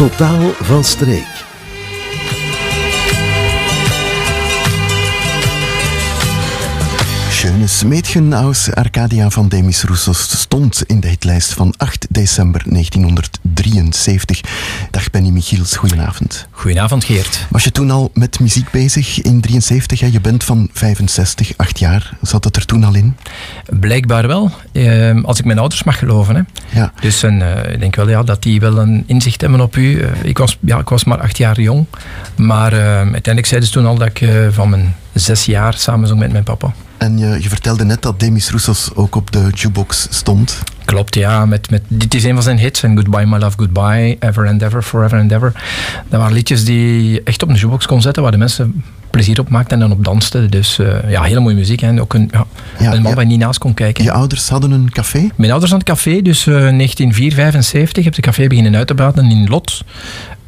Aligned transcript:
Totaal 0.00 0.52
van 0.60 0.84
streek. 0.84 1.49
Schönes 7.40 7.84
Mädchen 7.84 8.34
aus 8.34 8.74
Arcadia 8.74 9.30
van 9.30 9.48
Demis 9.48 9.84
Roussos 9.84 10.40
stond 10.40 10.82
in 10.86 11.00
de 11.00 11.08
hitlijst 11.08 11.52
van 11.52 11.74
8 11.76 12.06
december 12.10 12.62
1973. 12.66 14.40
Dag 14.90 15.10
Benny 15.10 15.28
Michiels, 15.28 15.76
goedenavond. 15.76 16.46
Goedenavond 16.50 17.04
Geert. 17.04 17.46
Was 17.50 17.64
je 17.64 17.72
toen 17.72 17.90
al 17.90 18.10
met 18.14 18.40
muziek 18.40 18.70
bezig 18.70 19.20
in 19.20 19.40
73? 19.40 20.00
Je 20.12 20.20
bent 20.20 20.44
van 20.44 20.68
65, 20.72 21.52
8 21.56 21.78
jaar. 21.78 22.16
Zat 22.22 22.44
het 22.44 22.56
er 22.56 22.64
toen 22.64 22.84
al 22.84 22.94
in? 22.94 23.16
Blijkbaar 23.66 24.26
wel, 24.26 24.50
eh, 24.72 25.24
als 25.24 25.38
ik 25.38 25.44
mijn 25.44 25.58
ouders 25.58 25.82
mag 25.82 25.98
geloven. 25.98 26.34
Hè. 26.36 26.42
Ja. 26.80 26.92
Dus 27.00 27.24
uh, 27.24 27.72
ik 27.72 27.80
denk 27.80 27.96
wel 27.96 28.08
ja, 28.08 28.22
dat 28.22 28.42
die 28.42 28.60
wel 28.60 28.78
een 28.78 29.04
inzicht 29.06 29.40
hebben 29.40 29.60
op 29.60 29.76
u. 29.76 29.96
Uh, 29.96 30.08
ik, 30.22 30.38
was, 30.38 30.58
ja, 30.60 30.78
ik 30.78 30.88
was 30.88 31.04
maar 31.04 31.20
acht 31.20 31.36
jaar 31.36 31.60
jong, 31.60 31.86
maar 32.36 32.72
uh, 32.72 32.80
uiteindelijk 32.80 33.46
zeiden 33.46 33.68
ze 33.68 33.74
toen 33.74 33.86
al 33.86 33.98
dat 33.98 34.08
ik 34.08 34.28
van 34.50 34.70
mijn 34.70 34.96
zes 35.12 35.44
jaar 35.44 35.74
samen 35.74 36.08
zong 36.08 36.20
met 36.20 36.32
mijn 36.32 36.44
papa. 36.44 36.72
En 37.00 37.18
je, 37.18 37.42
je, 37.42 37.48
vertelde 37.48 37.84
net 37.84 38.02
dat 38.02 38.20
Demis 38.20 38.50
Roussos 38.50 38.90
ook 38.94 39.14
op 39.14 39.32
de 39.32 39.48
jukebox 39.54 40.06
stond. 40.10 40.58
Klopt, 40.84 41.14
ja. 41.14 41.46
Met, 41.46 41.70
met, 41.70 41.82
dit 41.88 42.14
is 42.14 42.24
een 42.24 42.34
van 42.34 42.42
zijn 42.42 42.58
hits. 42.58 42.82
En 42.82 42.96
Goodbye 42.96 43.26
My 43.26 43.38
Love, 43.38 43.56
Goodbye, 43.58 44.16
Ever 44.18 44.46
and 44.46 44.62
Ever, 44.62 44.82
Forever 44.82 45.18
and 45.18 45.32
Ever. 45.32 45.52
Dat 46.08 46.20
waren 46.20 46.34
liedjes 46.34 46.64
die 46.64 47.22
echt 47.22 47.42
op 47.42 47.48
de 47.48 47.54
jukebox 47.54 47.86
kon 47.86 48.02
zetten, 48.02 48.22
waar 48.22 48.32
de 48.32 48.38
mensen 48.38 48.84
plezier 49.10 49.40
op 49.40 49.48
maakten 49.48 49.72
en 49.72 49.88
dan 49.88 49.98
op 49.98 50.04
dansten. 50.04 50.50
Dus 50.50 50.78
uh, 50.78 51.10
ja, 51.10 51.22
hele 51.22 51.40
mooie 51.40 51.54
muziek. 51.54 51.82
En 51.82 52.00
ook 52.00 52.14
een, 52.14 52.28
ja, 52.32 52.46
ja, 52.78 52.92
een 52.92 53.02
man 53.02 53.10
ja. 53.10 53.16
waar 53.16 53.24
je 53.24 53.30
niet 53.30 53.40
naast 53.40 53.58
kon 53.58 53.74
kijken. 53.74 54.04
Je 54.04 54.12
ouders 54.12 54.48
hadden 54.48 54.70
een 54.70 54.90
café? 54.90 55.28
Mijn 55.36 55.50
ouders 55.50 55.70
hadden 55.70 55.88
een 55.88 55.94
café, 55.94 56.22
dus 56.22 56.46
uh, 56.46 56.54
1975 56.54 58.04
heb 58.04 58.16
ik 58.16 58.24
de 58.24 58.30
café 58.30 58.46
beginnen 58.46 58.76
uit 58.76 58.86
te 58.86 58.94
baten 58.94 59.30
in 59.30 59.48
Lot. 59.48 59.84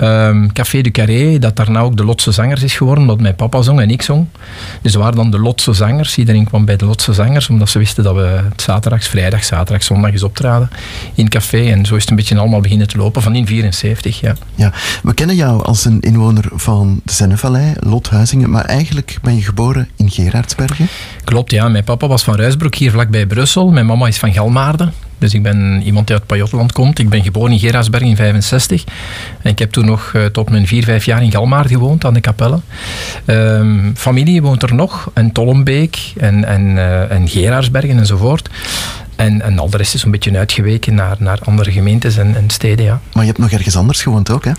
Um, 0.03 0.53
café 0.53 0.81
de 0.81 0.91
Carré, 0.91 1.39
dat 1.39 1.57
daarna 1.57 1.81
ook 1.81 1.97
de 1.97 2.05
Lotse 2.05 2.33
Zangers 2.33 2.63
is 2.63 2.75
geworden, 2.75 3.03
omdat 3.03 3.21
mijn 3.21 3.35
papa 3.35 3.63
zong 3.63 3.81
en 3.81 3.91
ik 3.91 4.03
zong. 4.03 4.27
Dus 4.81 4.93
er 4.93 4.99
waren 4.99 5.17
dan 5.17 5.31
de 5.31 5.39
Lotse 5.39 5.73
Zangers. 5.73 6.19
Iedereen 6.19 6.45
kwam 6.45 6.65
bij 6.65 6.77
de 6.77 6.85
Lotse 6.85 7.13
Zangers, 7.13 7.49
omdat 7.49 7.69
ze 7.69 7.79
wisten 7.79 8.05
dat 8.05 8.15
we 8.15 8.41
zaterdags, 8.57 9.09
vrijdag, 9.09 9.45
zaterdag, 9.45 9.83
zondag 9.83 10.13
eens 10.13 10.23
optraden 10.23 10.71
in 11.15 11.29
café. 11.29 11.71
En 11.71 11.87
zo 11.87 11.95
is 11.95 12.01
het 12.01 12.11
een 12.11 12.17
beetje 12.17 12.39
allemaal 12.39 12.61
beginnen 12.61 12.89
te 12.89 12.97
lopen, 12.97 13.23
van 13.23 13.35
in 13.35 13.47
74, 13.47 14.21
ja. 14.21 14.35
Ja, 14.55 14.73
we 15.03 15.15
kennen 15.15 15.37
jou 15.37 15.65
als 15.65 15.85
een 15.85 16.01
inwoner 16.01 16.45
van 16.53 17.01
de 17.05 17.13
Zennevallei, 17.13 17.73
Lothuizingen, 17.79 18.51
maar 18.51 18.65
eigenlijk 18.65 19.19
ben 19.23 19.37
je 19.37 19.43
geboren 19.43 19.89
in 19.97 20.11
Gerardsbergen? 20.11 20.89
Klopt, 21.25 21.51
ja. 21.51 21.69
Mijn 21.69 21.85
papa 21.85 22.07
was 22.07 22.23
van 22.23 22.37
Ruisbroek, 22.37 22.75
hier 22.75 22.91
vlakbij 22.91 23.27
Brussel. 23.27 23.71
Mijn 23.71 23.87
mama 23.87 24.07
is 24.07 24.19
van 24.19 24.33
Galmaarden. 24.33 24.93
Dus 25.23 25.35
ik 25.35 25.43
ben 25.43 25.83
iemand 25.85 26.07
die 26.07 26.17
uit 26.17 26.27
Pajotland 26.27 26.73
komt. 26.73 26.99
Ik 26.99 27.09
ben 27.09 27.23
geboren 27.23 27.53
in 27.53 27.59
Gerardsberg 27.59 28.03
in 28.03 28.17
65. 28.17 28.85
En 29.43 29.51
ik 29.51 29.59
heb 29.59 29.71
toen 29.71 29.85
nog 29.85 30.13
uh, 30.17 30.25
tot 30.25 30.51
mijn 30.51 30.67
4, 30.67 30.85
5 30.85 31.05
jaar 31.05 31.23
in 31.23 31.31
Galmaard 31.31 31.69
gewoond, 31.69 32.05
aan 32.05 32.15
de 32.15 32.21
Kapelle. 32.21 32.61
Um, 33.27 33.93
familie 33.97 34.43
woont 34.43 34.63
er 34.63 34.75
nog. 34.75 35.11
En 35.15 35.33
Tollenbeek 35.33 36.13
en, 36.17 36.45
en, 36.45 36.63
uh, 36.63 37.11
en 37.11 37.99
enzovoort. 37.99 38.49
En, 39.17 39.43
en 39.43 39.59
al 39.59 39.71
de 39.71 39.77
rest 39.77 39.95
is 39.95 40.03
een 40.03 40.11
beetje 40.11 40.39
uitgeweken 40.39 40.95
naar, 40.95 41.17
naar 41.19 41.39
andere 41.45 41.73
gemeentes 41.73 42.17
en, 42.17 42.37
en 42.37 42.51
steden, 42.51 42.85
ja. 42.85 43.01
Maar 43.13 43.23
je 43.23 43.29
hebt 43.29 43.43
nog 43.43 43.51
ergens 43.51 43.77
anders 43.77 44.03
gewoond 44.03 44.31
ook, 44.31 44.45
hè? 44.45 44.53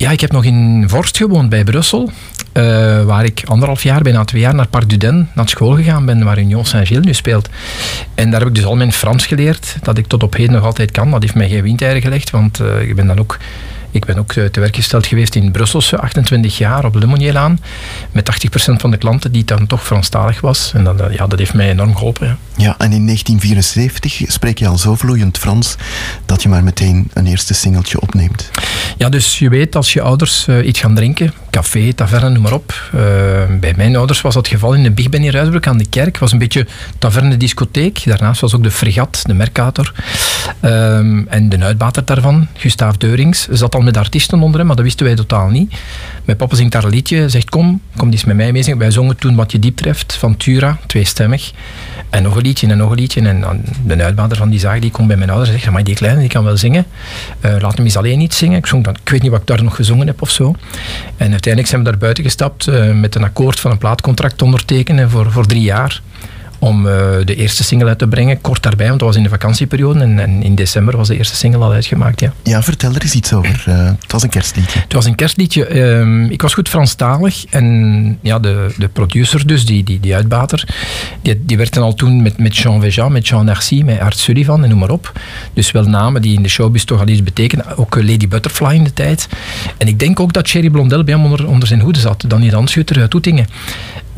Ja, 0.00 0.10
ik 0.10 0.20
heb 0.20 0.32
nog 0.32 0.44
in 0.44 0.84
Vorst 0.88 1.16
gewoond 1.16 1.48
bij 1.48 1.64
Brussel. 1.64 2.10
Uh, 2.54 3.04
waar 3.04 3.24
ik 3.24 3.42
anderhalf 3.44 3.82
jaar, 3.82 4.02
bijna 4.02 4.24
twee 4.24 4.40
jaar, 4.40 4.54
naar 4.54 4.66
Parc 4.66 4.88
Duden 4.88 5.28
naar 5.34 5.48
school 5.48 5.76
gegaan 5.76 6.04
ben, 6.04 6.24
waar 6.24 6.38
Union 6.38 6.64
Saint-Gilles 6.64 7.04
nu 7.04 7.14
speelt. 7.14 7.48
En 8.14 8.30
daar 8.30 8.40
heb 8.40 8.48
ik 8.48 8.54
dus 8.54 8.64
al 8.64 8.76
mijn 8.76 8.92
Frans 8.92 9.26
geleerd, 9.26 9.76
dat 9.82 9.98
ik 9.98 10.06
tot 10.06 10.22
op 10.22 10.34
heden 10.34 10.52
nog 10.52 10.64
altijd 10.64 10.90
kan. 10.90 11.10
Dat 11.10 11.22
heeft 11.22 11.34
mij 11.34 11.48
geen 11.48 11.62
windeieren 11.62 12.02
gelegd, 12.02 12.30
want 12.30 12.60
uh, 12.60 12.88
ik 12.88 12.94
ben 12.94 13.06
dan 13.06 13.18
ook... 13.18 13.38
Ik 13.90 14.04
ben 14.04 14.18
ook 14.18 14.32
te 14.32 14.60
werk 14.60 14.74
gesteld 14.74 15.06
geweest 15.06 15.34
in 15.34 15.50
Brusselse, 15.50 15.98
28 15.98 16.58
jaar 16.58 16.84
op 16.84 16.94
Lemonielaan. 16.94 17.60
Met 18.12 18.48
80% 18.48 18.74
van 18.76 18.90
de 18.90 18.96
klanten 18.96 19.32
die 19.32 19.44
dan 19.44 19.66
toch 19.66 19.86
Franstalig 19.86 20.40
was. 20.40 20.72
En 20.74 20.84
dat, 20.84 21.02
ja, 21.10 21.26
dat 21.26 21.38
heeft 21.38 21.54
mij 21.54 21.70
enorm 21.70 21.96
geholpen. 21.96 22.26
Ja. 22.26 22.36
ja, 22.56 22.74
en 22.78 22.92
in 22.92 23.04
1974 23.04 24.22
spreek 24.26 24.58
je 24.58 24.66
al 24.66 24.78
zo 24.78 24.94
vloeiend 24.94 25.38
Frans 25.38 25.76
dat 26.26 26.42
je 26.42 26.48
maar 26.48 26.64
meteen 26.64 27.10
een 27.14 27.26
eerste 27.26 27.54
singeltje 27.54 28.00
opneemt. 28.00 28.50
Ja, 28.96 29.08
dus 29.08 29.38
je 29.38 29.48
weet 29.48 29.76
als 29.76 29.92
je 29.92 30.02
ouders 30.02 30.46
uh, 30.48 30.66
iets 30.66 30.80
gaan 30.80 30.94
drinken, 30.94 31.32
café, 31.50 31.92
taverne, 31.92 32.28
noem 32.28 32.42
maar 32.42 32.52
op. 32.52 32.90
Uh, 32.94 33.00
bij 33.60 33.74
mijn 33.76 33.96
ouders 33.96 34.20
was 34.20 34.34
dat 34.34 34.48
geval 34.48 34.74
in 34.74 34.82
de 34.82 34.90
Big 34.90 35.08
Ben 35.08 35.24
in 35.24 35.30
Ruisbroek 35.30 35.66
aan 35.66 35.78
de 35.78 35.88
kerk. 35.88 36.18
was 36.18 36.32
een 36.32 36.38
beetje 36.38 36.66
taverne 36.98 37.36
discotheek. 37.36 38.02
Daarnaast 38.04 38.40
was 38.40 38.54
ook 38.54 38.62
de 38.62 38.70
Fregat, 38.70 39.22
de 39.26 39.34
Mercator. 39.34 39.92
Um, 40.62 41.26
en 41.28 41.48
de 41.48 41.58
uitbater 41.58 42.04
daarvan, 42.04 42.46
Gustav 42.54 42.94
Deurings, 42.94 43.48
zat 43.50 43.74
al 43.74 43.80
met 43.80 43.96
artiesten 43.96 44.42
onder 44.42 44.58
hem, 44.58 44.66
maar 44.66 44.76
dat 44.76 44.84
wisten 44.84 45.06
wij 45.06 45.14
totaal 45.14 45.48
niet. 45.48 45.74
Mijn 46.24 46.38
papa 46.38 46.56
zingt 46.56 46.72
daar 46.72 46.84
een 46.84 46.90
liedje, 46.90 47.28
zegt 47.28 47.50
kom, 47.50 47.80
kom 47.96 48.10
eens 48.10 48.24
met 48.24 48.36
mij 48.36 48.52
mee 48.52 48.62
zingen. 48.62 48.78
Wij 48.78 48.90
zongen 48.90 49.16
toen 49.16 49.34
Wat 49.34 49.52
je 49.52 49.58
diep 49.58 49.76
treft 49.76 50.14
van 50.14 50.36
Tura, 50.36 50.78
tweestemmig. 50.86 51.52
En 52.10 52.22
nog 52.22 52.36
een 52.36 52.42
liedje 52.42 52.68
en 52.68 52.76
nog 52.76 52.90
een 52.90 52.96
liedje. 52.96 53.20
En 53.20 53.64
de 53.86 54.02
uitbater 54.02 54.36
van 54.36 54.50
die 54.50 54.58
zaak 54.58 54.80
die 54.80 54.90
komt 54.90 55.08
bij 55.08 55.16
mijn 55.16 55.30
ouders 55.30 55.50
en 55.50 55.58
zegt, 55.58 55.72
maar 55.72 55.84
die 55.84 55.94
kleine 55.94 56.20
die 56.20 56.28
kan 56.28 56.44
wel 56.44 56.56
zingen. 56.56 56.86
Uh, 57.40 57.56
laat 57.60 57.76
hem 57.76 57.84
eens 57.84 57.96
alleen 57.96 58.18
niet 58.18 58.34
zingen. 58.34 58.58
Ik, 58.58 58.66
zong 58.66 58.84
dan, 58.84 58.94
ik 59.02 59.08
weet 59.08 59.22
niet 59.22 59.30
wat 59.30 59.40
ik 59.40 59.46
daar 59.46 59.62
nog 59.62 59.76
gezongen 59.76 60.06
heb 60.06 60.22
of 60.22 60.30
zo. 60.30 60.54
En 61.16 61.32
uiteindelijk 61.46 61.66
zijn 61.66 61.84
we 61.84 61.90
daar 61.90 61.98
buiten 61.98 62.24
gestapt 62.24 62.66
uh, 62.66 62.92
met 62.92 63.14
een 63.14 63.24
akkoord 63.24 63.60
van 63.60 63.70
een 63.70 63.78
plaatcontract 63.78 64.42
ondertekenen 64.42 65.10
voor, 65.10 65.32
voor 65.32 65.46
drie 65.46 65.62
jaar 65.62 66.02
om 66.60 66.86
uh, 66.86 66.92
de 67.24 67.34
eerste 67.34 67.64
single 67.64 67.88
uit 67.88 67.98
te 67.98 68.06
brengen, 68.06 68.40
kort 68.40 68.62
daarbij, 68.62 68.86
want 68.86 68.98
dat 68.98 69.08
was 69.08 69.16
in 69.16 69.22
de 69.22 69.28
vakantieperiode 69.28 70.00
en, 70.00 70.18
en, 70.18 70.42
in 70.42 70.54
december 70.54 70.96
was 70.96 71.08
de 71.08 71.16
eerste 71.16 71.36
single 71.36 71.64
al 71.64 71.72
uitgemaakt. 71.72 72.20
Ja, 72.20 72.32
ja 72.42 72.62
vertel 72.62 72.94
er 72.94 73.02
eens 73.02 73.14
iets 73.14 73.32
over. 73.32 73.64
Uh, 73.68 73.84
het 73.84 74.12
was 74.12 74.22
een 74.22 74.28
kerstliedje. 74.28 74.78
Het 74.80 74.92
was 74.92 75.04
een 75.04 75.14
kerstliedje. 75.14 75.70
Uh, 75.70 76.30
ik 76.30 76.42
was 76.42 76.54
goed 76.54 76.68
Franstalig 76.68 77.44
en 77.50 78.18
ja, 78.20 78.38
de, 78.38 78.74
de 78.78 78.88
producer 78.88 79.46
dus, 79.46 79.66
die, 79.66 79.84
die, 79.84 80.00
die 80.00 80.14
uitbater, 80.14 80.68
die, 81.22 81.44
die 81.44 81.56
werkte 81.56 81.80
al 81.80 81.94
toen 81.94 82.22
met, 82.22 82.38
met 82.38 82.56
Jean 82.56 82.80
Veja, 82.80 83.08
met 83.08 83.28
Jean 83.28 83.44
Narcy, 83.44 83.82
met 83.82 84.00
Art 84.00 84.18
Sullivan 84.18 84.62
en 84.62 84.68
noem 84.68 84.78
maar 84.78 84.90
op. 84.90 85.20
Dus 85.54 85.70
wel 85.70 85.84
namen 85.84 86.22
die 86.22 86.36
in 86.36 86.42
de 86.42 86.48
showbiz 86.48 86.84
toch 86.84 87.00
al 87.00 87.08
iets 87.08 87.22
betekenen. 87.22 87.76
Ook 87.76 87.94
Lady 87.94 88.28
Butterfly 88.28 88.74
in 88.74 88.84
de 88.84 88.92
tijd. 88.92 89.28
En 89.78 89.88
ik 89.88 89.98
denk 89.98 90.20
ook 90.20 90.32
dat 90.32 90.44
Thierry 90.44 90.70
Blondel 90.70 91.04
bij 91.04 91.14
hem 91.14 91.24
onder, 91.24 91.46
onder 91.46 91.68
zijn 91.68 91.80
hoede 91.80 91.98
zat. 91.98 92.24
Danny 92.26 92.48
Ranschutter 92.48 93.00
uit 93.00 93.10
Toetingen. 93.10 93.46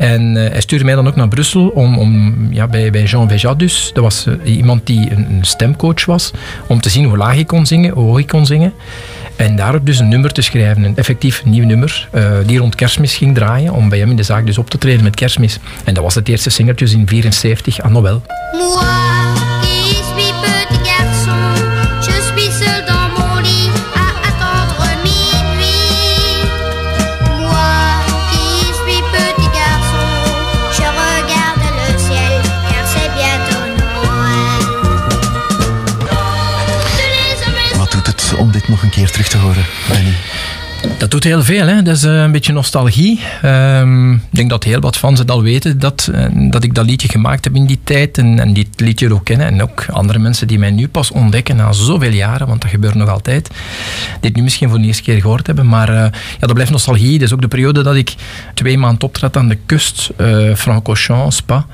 En 0.03 0.35
uh, 0.35 0.49
hij 0.49 0.61
stuurde 0.61 0.85
mij 0.85 0.95
dan 0.95 1.07
ook 1.07 1.15
naar 1.15 1.27
Brussel 1.27 1.67
om, 1.67 1.97
om 1.97 2.35
ja, 2.49 2.67
bij, 2.67 2.91
bij 2.91 3.03
Jean 3.03 3.29
Veja 3.29 3.53
dus. 3.53 3.91
Dat 3.93 4.03
was 4.03 4.25
uh, 4.27 4.55
iemand 4.55 4.85
die 4.85 5.11
een, 5.11 5.25
een, 5.29 5.43
stemcoach 5.43 6.05
was. 6.05 6.31
Om 6.67 6.81
te 6.81 6.89
zien 6.89 7.05
hoe 7.05 7.17
laag 7.17 7.35
ik 7.35 7.47
kon 7.47 7.65
zingen, 7.65 7.93
hoe 7.93 8.03
hoog 8.03 8.19
ik 8.19 8.27
kon 8.27 8.45
zingen. 8.45 8.73
En 9.35 9.55
daarop 9.55 9.85
dus 9.85 9.99
een 9.99 10.07
nummer 10.07 10.31
te 10.31 10.41
schrijven. 10.41 10.83
Een 10.83 10.97
effectief 10.97 11.45
nieuw 11.45 11.65
nummer. 11.65 12.09
Uh, 12.15 12.37
die 12.45 12.59
rond 12.59 12.75
kerstmis 12.75 13.15
ging 13.15 13.35
draaien. 13.35 13.73
Om 13.73 13.89
bij 13.89 13.99
hem 13.99 14.09
in 14.09 14.15
de 14.15 14.23
zaak 14.23 14.45
dus 14.45 14.57
op 14.57 14.69
te 14.69 14.77
treden 14.77 15.03
met 15.03 15.15
kerstmis. 15.15 15.59
En 15.83 15.93
dat 15.93 16.03
was 16.03 16.15
het 16.15 16.27
eerste 16.27 16.49
singeltje 16.49 16.89
in 16.89 17.07
74 17.07 17.81
aan 17.81 17.91
Noël. 17.91 18.21
Heel 41.23 41.43
veel, 41.43 41.67
hè? 41.67 41.81
dat 41.81 41.95
is 41.95 42.03
uh, 42.03 42.21
een 42.21 42.31
beetje 42.31 42.53
nostalgie. 42.53 43.19
Um, 43.45 44.13
ik 44.13 44.21
denk 44.29 44.49
dat 44.49 44.63
heel 44.63 44.79
wat 44.79 44.97
fans 44.97 45.19
het 45.19 45.31
al 45.31 45.41
weten 45.41 45.79
dat, 45.79 46.09
uh, 46.13 46.25
dat 46.51 46.63
ik 46.63 46.75
dat 46.75 46.85
liedje 46.85 47.07
gemaakt 47.07 47.43
heb 47.43 47.55
in 47.55 47.65
die 47.65 47.79
tijd 47.83 48.17
en, 48.17 48.39
en 48.39 48.53
dit 48.53 48.67
liedje 48.75 49.13
ook 49.13 49.25
kennen. 49.25 49.47
En 49.47 49.61
ook 49.61 49.85
andere 49.89 50.19
mensen 50.19 50.47
die 50.47 50.59
mij 50.59 50.71
nu 50.71 50.87
pas 50.87 51.11
ontdekken 51.11 51.55
na 51.55 51.71
zoveel 51.71 52.11
jaren, 52.11 52.47
want 52.47 52.61
dat 52.61 52.71
gebeurt 52.71 52.95
nog 52.95 53.09
altijd. 53.09 53.49
Dit 54.19 54.35
nu 54.35 54.43
misschien 54.43 54.69
voor 54.69 54.77
de 54.77 54.85
eerste 54.85 55.03
keer 55.03 55.21
gehoord 55.21 55.47
hebben, 55.47 55.67
maar 55.67 55.89
uh, 55.89 55.95
ja, 55.95 56.11
dat 56.39 56.53
blijft 56.53 56.71
nostalgie. 56.71 57.19
Dat 57.19 57.27
is 57.27 57.33
ook 57.33 57.41
de 57.41 57.47
periode 57.47 57.83
dat 57.83 57.95
ik 57.95 58.15
twee 58.53 58.77
maanden 58.77 59.01
optrad 59.03 59.37
aan 59.37 59.47
de 59.47 59.57
kust, 59.65 60.09
Francorchamps, 60.55 61.35
Spa. 61.35 61.65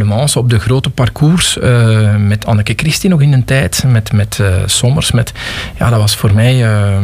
Le 0.00 0.06
Mans 0.06 0.36
op 0.36 0.50
de 0.50 0.58
grote 0.58 0.90
parcours 0.90 1.56
uh, 1.56 2.16
met 2.16 2.46
Anneke 2.46 2.72
Christie 2.76 3.10
nog 3.10 3.20
in 3.20 3.32
een 3.32 3.44
tijd, 3.44 3.84
met, 3.86 4.12
met 4.12 4.38
uh, 4.40 4.54
Sommers. 4.66 5.12
Met, 5.12 5.32
ja, 5.78 5.90
dat 5.90 6.00
was 6.00 6.16
voor 6.16 6.34
mij 6.34 6.54
uh, 6.54 6.98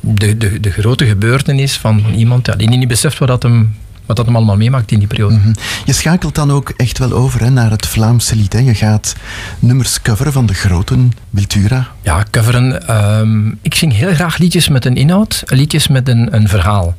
de, 0.00 0.36
de, 0.36 0.60
de 0.60 0.70
grote 0.70 1.06
gebeurtenis 1.06 1.76
van 1.76 2.04
iemand 2.16 2.46
ja, 2.46 2.54
die 2.54 2.68
niet 2.68 2.88
beseft 2.88 3.18
wat 3.18 3.28
dat 3.28 3.42
hem 3.42 3.74
wat 4.06 4.16
dat 4.16 4.26
hem 4.26 4.36
allemaal 4.36 4.56
meemaakt 4.56 4.92
in 4.92 4.98
die 4.98 5.08
periode. 5.08 5.34
Mm 5.34 5.42
-hmm. 5.42 5.54
Je 5.84 5.92
schakelt 5.92 6.34
dan 6.34 6.50
ook 6.50 6.72
echt 6.76 6.98
wel 6.98 7.12
over 7.12 7.40
hè, 7.40 7.50
naar 7.50 7.70
het 7.70 7.86
Vlaamse 7.86 8.36
lied. 8.36 8.52
Hè. 8.52 8.58
Je 8.58 8.74
gaat 8.74 9.14
nummers 9.58 10.02
coveren 10.02 10.32
van 10.32 10.46
de 10.46 10.54
grote 10.54 10.96
Wiltura. 11.30 11.88
Ja, 12.02 12.24
coveren. 12.30 12.96
Um, 13.18 13.58
ik 13.62 13.74
zing 13.74 13.92
heel 13.92 14.14
graag 14.14 14.38
liedjes 14.38 14.68
met 14.68 14.84
een 14.84 14.96
inhoud, 14.96 15.42
liedjes 15.46 15.88
met 15.88 16.08
een, 16.08 16.34
een 16.34 16.48
verhaal. 16.48 16.94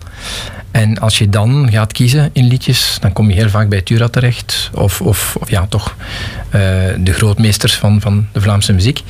En 0.73 0.99
als 0.99 1.17
je 1.17 1.29
dan 1.29 1.67
gaat 1.71 1.91
kiezen 1.91 2.29
in 2.33 2.47
liedjes, 2.47 2.97
dan 3.01 3.13
kom 3.13 3.29
je 3.29 3.35
heel 3.35 3.49
vaak 3.49 3.69
bij 3.69 3.81
Tura 3.81 4.07
terecht. 4.07 4.69
Of, 4.73 5.01
of, 5.01 5.37
ja, 5.45 5.65
toch 5.69 5.95
eh, 6.49 6.61
de 6.99 7.13
grootmeesters 7.13 7.75
van, 7.77 8.01
van 8.01 8.27
de 8.31 8.41
Vlaamse 8.41 8.73
muziek. 8.73 9.01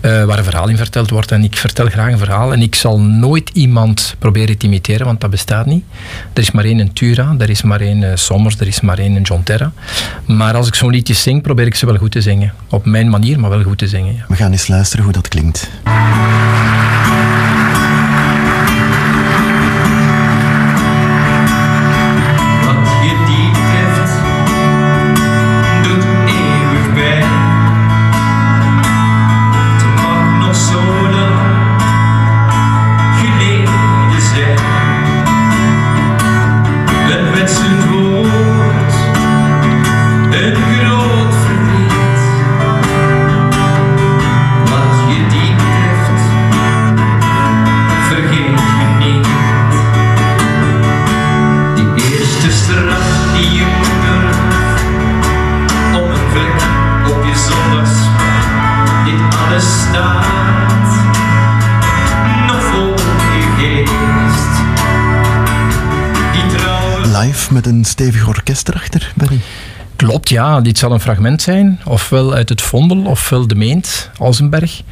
eh, 0.00 0.24
waar 0.24 0.38
een 0.38 0.44
verhaal 0.44 0.68
in 0.68 0.76
verteld 0.76 1.10
wordt. 1.10 1.32
En 1.32 1.44
ik 1.44 1.56
vertel 1.56 1.86
graag 1.86 2.12
een 2.12 2.18
verhaal. 2.18 2.52
En 2.52 2.62
ik 2.62 2.74
zal 2.74 3.00
nooit 3.00 3.50
iemand 3.52 4.14
proberen 4.18 4.58
te 4.58 4.66
imiteren, 4.66 5.06
want 5.06 5.20
dat 5.20 5.30
bestaat 5.30 5.66
niet. 5.66 5.84
Er 6.32 6.42
is 6.42 6.50
maar 6.50 6.64
één 6.64 6.78
een 6.78 6.92
Tura, 6.92 7.34
er 7.38 7.50
is 7.50 7.62
maar 7.62 7.80
één 7.80 8.02
eh, 8.02 8.10
Sommers, 8.16 8.58
er 8.58 8.66
is 8.66 8.80
maar 8.80 8.98
één 8.98 9.16
een 9.16 9.22
John 9.22 9.42
Terra. 9.42 9.72
Maar 10.26 10.54
als 10.54 10.66
ik 10.66 10.74
zo'n 10.74 10.90
liedje 10.90 11.14
zing, 11.14 11.42
probeer 11.42 11.66
ik 11.66 11.74
ze 11.74 11.86
wel 11.86 11.96
goed 11.96 12.12
te 12.12 12.20
zingen. 12.20 12.52
Op 12.68 12.84
mijn 12.84 13.08
manier, 13.10 13.40
maar 13.40 13.50
wel 13.50 13.62
goed 13.62 13.78
te 13.78 13.88
zingen. 13.88 14.24
We 14.28 14.36
gaan 14.36 14.52
eens 14.52 14.68
luisteren 14.68 15.04
hoe 15.04 15.12
dat 15.12 15.28
klinkt. 15.28 15.70
Stevig 67.92 68.28
orkest 68.28 68.68
erachter, 68.68 69.12
Benny. 69.16 69.40
Klopt, 69.96 70.28
ja. 70.28 70.60
Dit 70.60 70.78
zal 70.78 70.92
een 70.92 71.00
fragment 71.00 71.42
zijn. 71.42 71.80
Ofwel 71.84 72.34
uit 72.34 72.48
het 72.48 72.62
Vondel, 72.62 73.04
ofwel 73.04 73.46
de 73.46 73.54
Meent, 73.54 74.10
Alzenberg. 74.18 74.82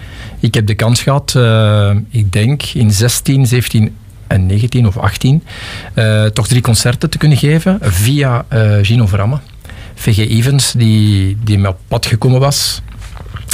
Ik 0.41 0.55
heb 0.55 0.67
de 0.67 0.75
kans 0.75 1.03
gehad, 1.03 1.35
eh, 1.37 1.91
ik 2.11 2.33
denk 2.33 2.63
in 2.63 2.91
16, 2.91 3.47
17 3.47 3.97
en 4.27 4.47
19 4.47 4.87
of 4.87 4.97
18, 4.97 5.43
eh, 5.95 6.25
toch 6.25 6.49
drie 6.49 6.63
concerten 6.63 7.11
te 7.11 7.19
kunnen 7.19 7.39
geven 7.39 7.79
via 7.81 8.45
eh, 8.49 8.77
Gino 8.83 9.07
Vramme. 9.07 9.39
VG 9.95 10.19
Evans, 10.19 10.73
die, 10.73 11.37
die 11.45 11.59
me 11.59 11.69
op 11.69 11.79
pad 11.89 12.07
gekomen 12.07 12.41
was. 12.41 12.83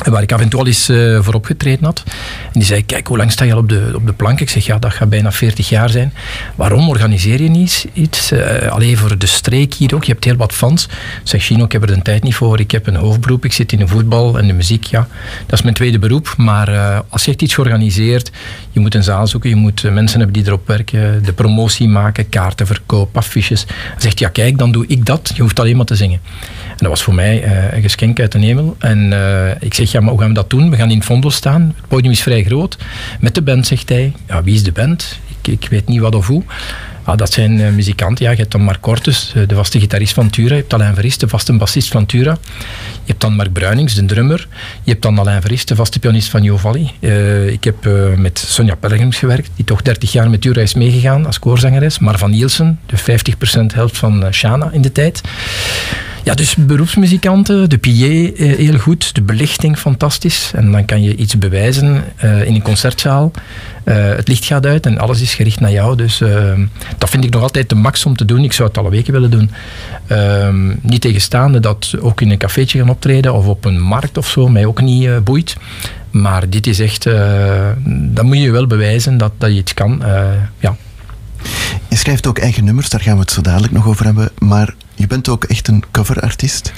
Waar 0.05 0.23
ik 0.23 0.33
af 0.33 0.55
al 0.55 0.67
eens 0.67 0.89
eh, 0.89 1.19
voor 1.23 1.35
opgetreden 1.35 1.85
had. 1.85 2.03
En 2.07 2.53
die 2.53 2.65
zei, 2.65 2.87
kijk, 2.87 3.07
hoe 3.07 3.17
lang 3.17 3.33
sta 3.33 3.45
je 3.45 3.53
al 3.53 3.59
op 3.59 3.69
de, 3.69 3.93
op 3.95 4.07
de 4.07 4.13
plank? 4.13 4.41
Ik 4.41 4.51
zeg, 4.51 4.67
ja, 4.67 4.79
dat 4.79 4.93
gaat 4.93 5.09
bijna 5.09 5.33
40 5.33 5.69
jaar 5.69 5.91
zijn. 5.91 6.13
Waarom 6.55 6.89
organiseer 6.89 7.43
je 7.43 7.49
niet 7.49 7.87
iets? 7.93 8.33
Eh, 8.33 8.69
alleen 8.69 8.97
voor 8.97 9.19
de 9.19 9.27
streek 9.27 9.75
hier 9.75 9.95
ook. 9.95 10.05
Je 10.05 10.13
hebt 10.13 10.25
heel 10.25 10.37
wat 10.37 10.53
fans. 10.53 10.89
Zeg, 11.23 11.43
Chino, 11.43 11.65
ik 11.65 11.73
heb 11.73 11.83
er 11.83 11.95
de 11.95 12.03
tijd 12.03 12.23
niet 12.23 12.35
voor. 12.35 12.61
Ik 12.61 12.71
heb 12.71 12.87
een 12.87 12.97
hoofdberoep. 12.97 13.45
Ik 13.45 13.53
zit 13.53 13.73
in 13.73 13.79
de 13.79 13.89
voetbal 13.89 14.39
en 14.39 14.47
de 14.47 14.53
muziek, 14.53 14.85
ja. 14.85 15.09
Dat 15.47 15.59
is 15.59 15.63
mijn 15.63 15.75
tweede 15.75 15.99
beroep. 15.99 16.35
Maar 16.37 16.69
eh, 16.69 16.99
als 17.09 17.25
je 17.25 17.31
echt 17.31 17.43
iets 17.43 17.59
organiseert, 17.59 18.31
je 18.71 18.81
moet 18.81 18.95
een 18.95 19.03
zaal 19.03 19.27
zoeken. 19.27 19.51
Je 19.51 19.57
moet 19.57 19.83
mensen 19.83 20.19
hebben 20.19 20.43
die 20.43 20.47
erop 20.47 20.67
werken. 20.67 21.25
De 21.25 21.33
promotie 21.33 21.89
maken, 21.89 22.29
kaarten 22.29 22.67
verkopen, 22.67 23.21
affiches. 23.21 23.67
Dan 23.67 23.77
zegt, 23.99 24.19
ja, 24.19 24.29
kijk, 24.29 24.59
dan 24.59 24.73
doe 24.73 24.85
ik 24.89 25.07
dat. 25.07 25.33
Je 25.35 25.43
hoeft 25.43 25.61
alleen 25.61 25.77
maar 25.77 25.87
te 25.87 25.97
zingen. 25.97 26.21
En 26.69 26.77
dat 26.77 26.89
was 26.89 27.03
voor 27.03 27.15
mij 27.15 27.45
een 27.73 27.83
geschenk 27.83 28.21
uit 28.21 28.33
de 28.33 28.39
hemel. 28.39 28.77
En 28.79 29.13
ik 29.61 29.75
zeg, 29.75 29.86
ja, 29.91 30.01
maar 30.01 30.11
hoe 30.11 30.19
gaan 30.19 30.29
we 30.29 30.35
dat 30.35 30.51
doen? 30.51 30.71
We 30.71 30.77
gaan 30.77 30.91
in 30.91 30.97
het 30.97 31.07
Vondel 31.07 31.31
staan. 31.31 31.75
Het 31.77 31.89
podium 31.89 32.13
is 32.13 32.23
vrij 32.23 32.45
groot. 32.45 32.77
Met 33.21 33.35
de 33.35 33.43
band, 33.43 33.67
zegt 33.67 33.89
hij. 33.89 34.13
Ja, 34.29 34.43
wie 34.43 34.55
is 34.55 34.63
de 34.63 34.73
band? 34.73 35.19
Ik, 35.41 35.53
ik 35.53 35.69
weet 35.71 35.89
niet 35.89 36.01
wat 36.01 36.15
of 36.15 36.27
hoe. 36.27 36.43
Ah, 37.07 37.17
dat 37.17 37.33
zijn 37.33 37.61
eh, 37.61 37.71
muzikanten. 37.71 38.25
Ja, 38.25 38.31
je 38.31 38.37
hebt 38.37 38.53
dan 38.53 38.63
Mark 38.63 38.81
Cortus, 38.81 39.33
eh, 39.35 39.43
de 39.47 39.55
vaste 39.55 39.81
gitarist 39.81 40.15
van 40.15 40.31
Tura. 40.31 40.55
Je 40.55 40.61
hebt 40.61 40.75
Alain 40.75 40.95
Verist, 40.95 41.21
de 41.21 41.29
vaste 41.29 41.53
bassist 41.53 41.89
van 41.89 42.07
Tura. 42.07 42.39
Je 42.93 43.07
hebt 43.07 43.21
dan 43.21 43.35
Mark 43.35 43.53
Bruinings, 43.53 43.95
de 43.95 44.05
drummer. 44.05 44.49
Je 44.83 44.91
hebt 44.91 45.03
dan 45.03 45.19
Alain 45.19 45.41
Verist, 45.41 45.69
de 45.69 45.75
vaste 45.75 45.99
pianist 45.99 46.29
van 46.29 46.43
Jo 46.43 46.57
Valley. 46.57 46.93
Eh, 47.01 47.49
ik 47.49 47.65
heb 47.65 47.89
met 48.17 48.39
Sonja 48.39 48.75
Pelgrims 48.75 49.17
gewerkt, 49.17 49.51
die 49.57 49.65
toch 49.65 49.83
30 49.83 50.13
jaar 50.13 50.31
met 50.31 50.41
Tura 50.41 50.61
is 50.61 50.75
meegegaan 50.75 51.27
als 51.27 51.39
koorzangeres. 51.39 51.99
Maar 51.99 52.19
van 52.19 52.31
Nielsen, 52.31 52.79
de 52.87 52.97
50% 52.97 53.75
helft 53.75 53.99
van 53.99 54.27
Shana 54.33 54.71
in 54.73 54.83
de 54.83 54.93
tijd. 54.93 55.21
Ja, 56.27 56.35
dus 56.35 56.57
beroepsmuzikanten, 56.57 57.71
de 57.71 57.79
PA 57.79 57.91
eh, 57.91 58.57
heel 58.57 58.79
goed, 58.79 59.15
de 59.15 59.23
belichting 59.23 59.79
fantastisch. 59.79 60.53
En 60.55 60.73
dan 60.73 60.85
kan 60.85 61.03
je 61.03 61.17
iets 61.17 61.39
bewijzen 61.39 62.05
eh, 62.17 62.47
in 62.47 62.55
een 62.55 62.63
concertzaal. 62.63 63.31
Eh, 63.85 63.95
het 63.97 64.29
licht 64.29 64.45
gaat 64.45 64.67
uit 64.67 64.87
en 64.87 64.99
alles 64.99 65.21
is 65.21 65.35
gericht 65.35 65.61
naar 65.61 65.71
jou. 65.71 65.97
Dus 65.97 66.19
dat 66.99 67.11
vind 67.11 67.25
ik 67.25 67.33
nog 67.33 67.43
altijd 67.43 67.69
de 67.69 67.75
max 67.75 68.07
om 68.07 68.17
te 68.17 68.25
doen. 68.25 68.45
Ik 68.45 68.53
zou 68.53 68.69
het 68.69 68.79
alle 68.79 68.91
weken 68.91 69.13
willen 69.13 69.31
doen. 69.31 69.51
Ehm, 70.07 70.75
niet 70.81 71.01
tegenstaande 71.01 71.61
dat 71.61 71.95
ook 72.01 72.21
in 72.21 72.31
een 72.31 72.39
cafeetje 72.39 72.79
gaan 72.79 72.91
optreden 72.91 73.35
of 73.35 73.47
op 73.47 73.65
een 73.65 73.81
markt 73.81 74.19
of 74.19 74.29
zo, 74.29 74.49
mij 74.49 74.67
ook 74.67 74.81
niet 74.81 75.25
boeit. 75.25 75.57
Maar 76.11 76.51
dit 76.51 76.67
is 76.67 76.81
echt, 76.81 77.05
dan 77.85 78.27
moet 78.27 78.39
je 78.39 78.51
wel 78.51 78.67
bewijzen 78.67 79.19
dat, 79.19 79.33
dat 79.39 79.51
je 79.51 79.57
iets 79.57 79.75
kan. 79.75 80.03
Ja. 80.59 80.77
Je 81.89 81.97
schrijft 81.97 82.27
ook 82.27 82.39
eigen 82.39 82.65
nummers, 82.65 82.89
daar 82.89 83.01
gaan 83.01 83.15
we 83.15 83.21
het 83.21 83.31
zo 83.31 83.41
dadelijk 83.41 83.73
nog 83.73 83.87
over 83.87 84.05
hebben. 84.05 84.31
Maar 84.39 84.75
je 84.97 85.07
bent 85.07 85.29
ook 85.29 85.45
echt 85.45 85.69
een 85.69 85.85
coverartiest. 85.91 86.73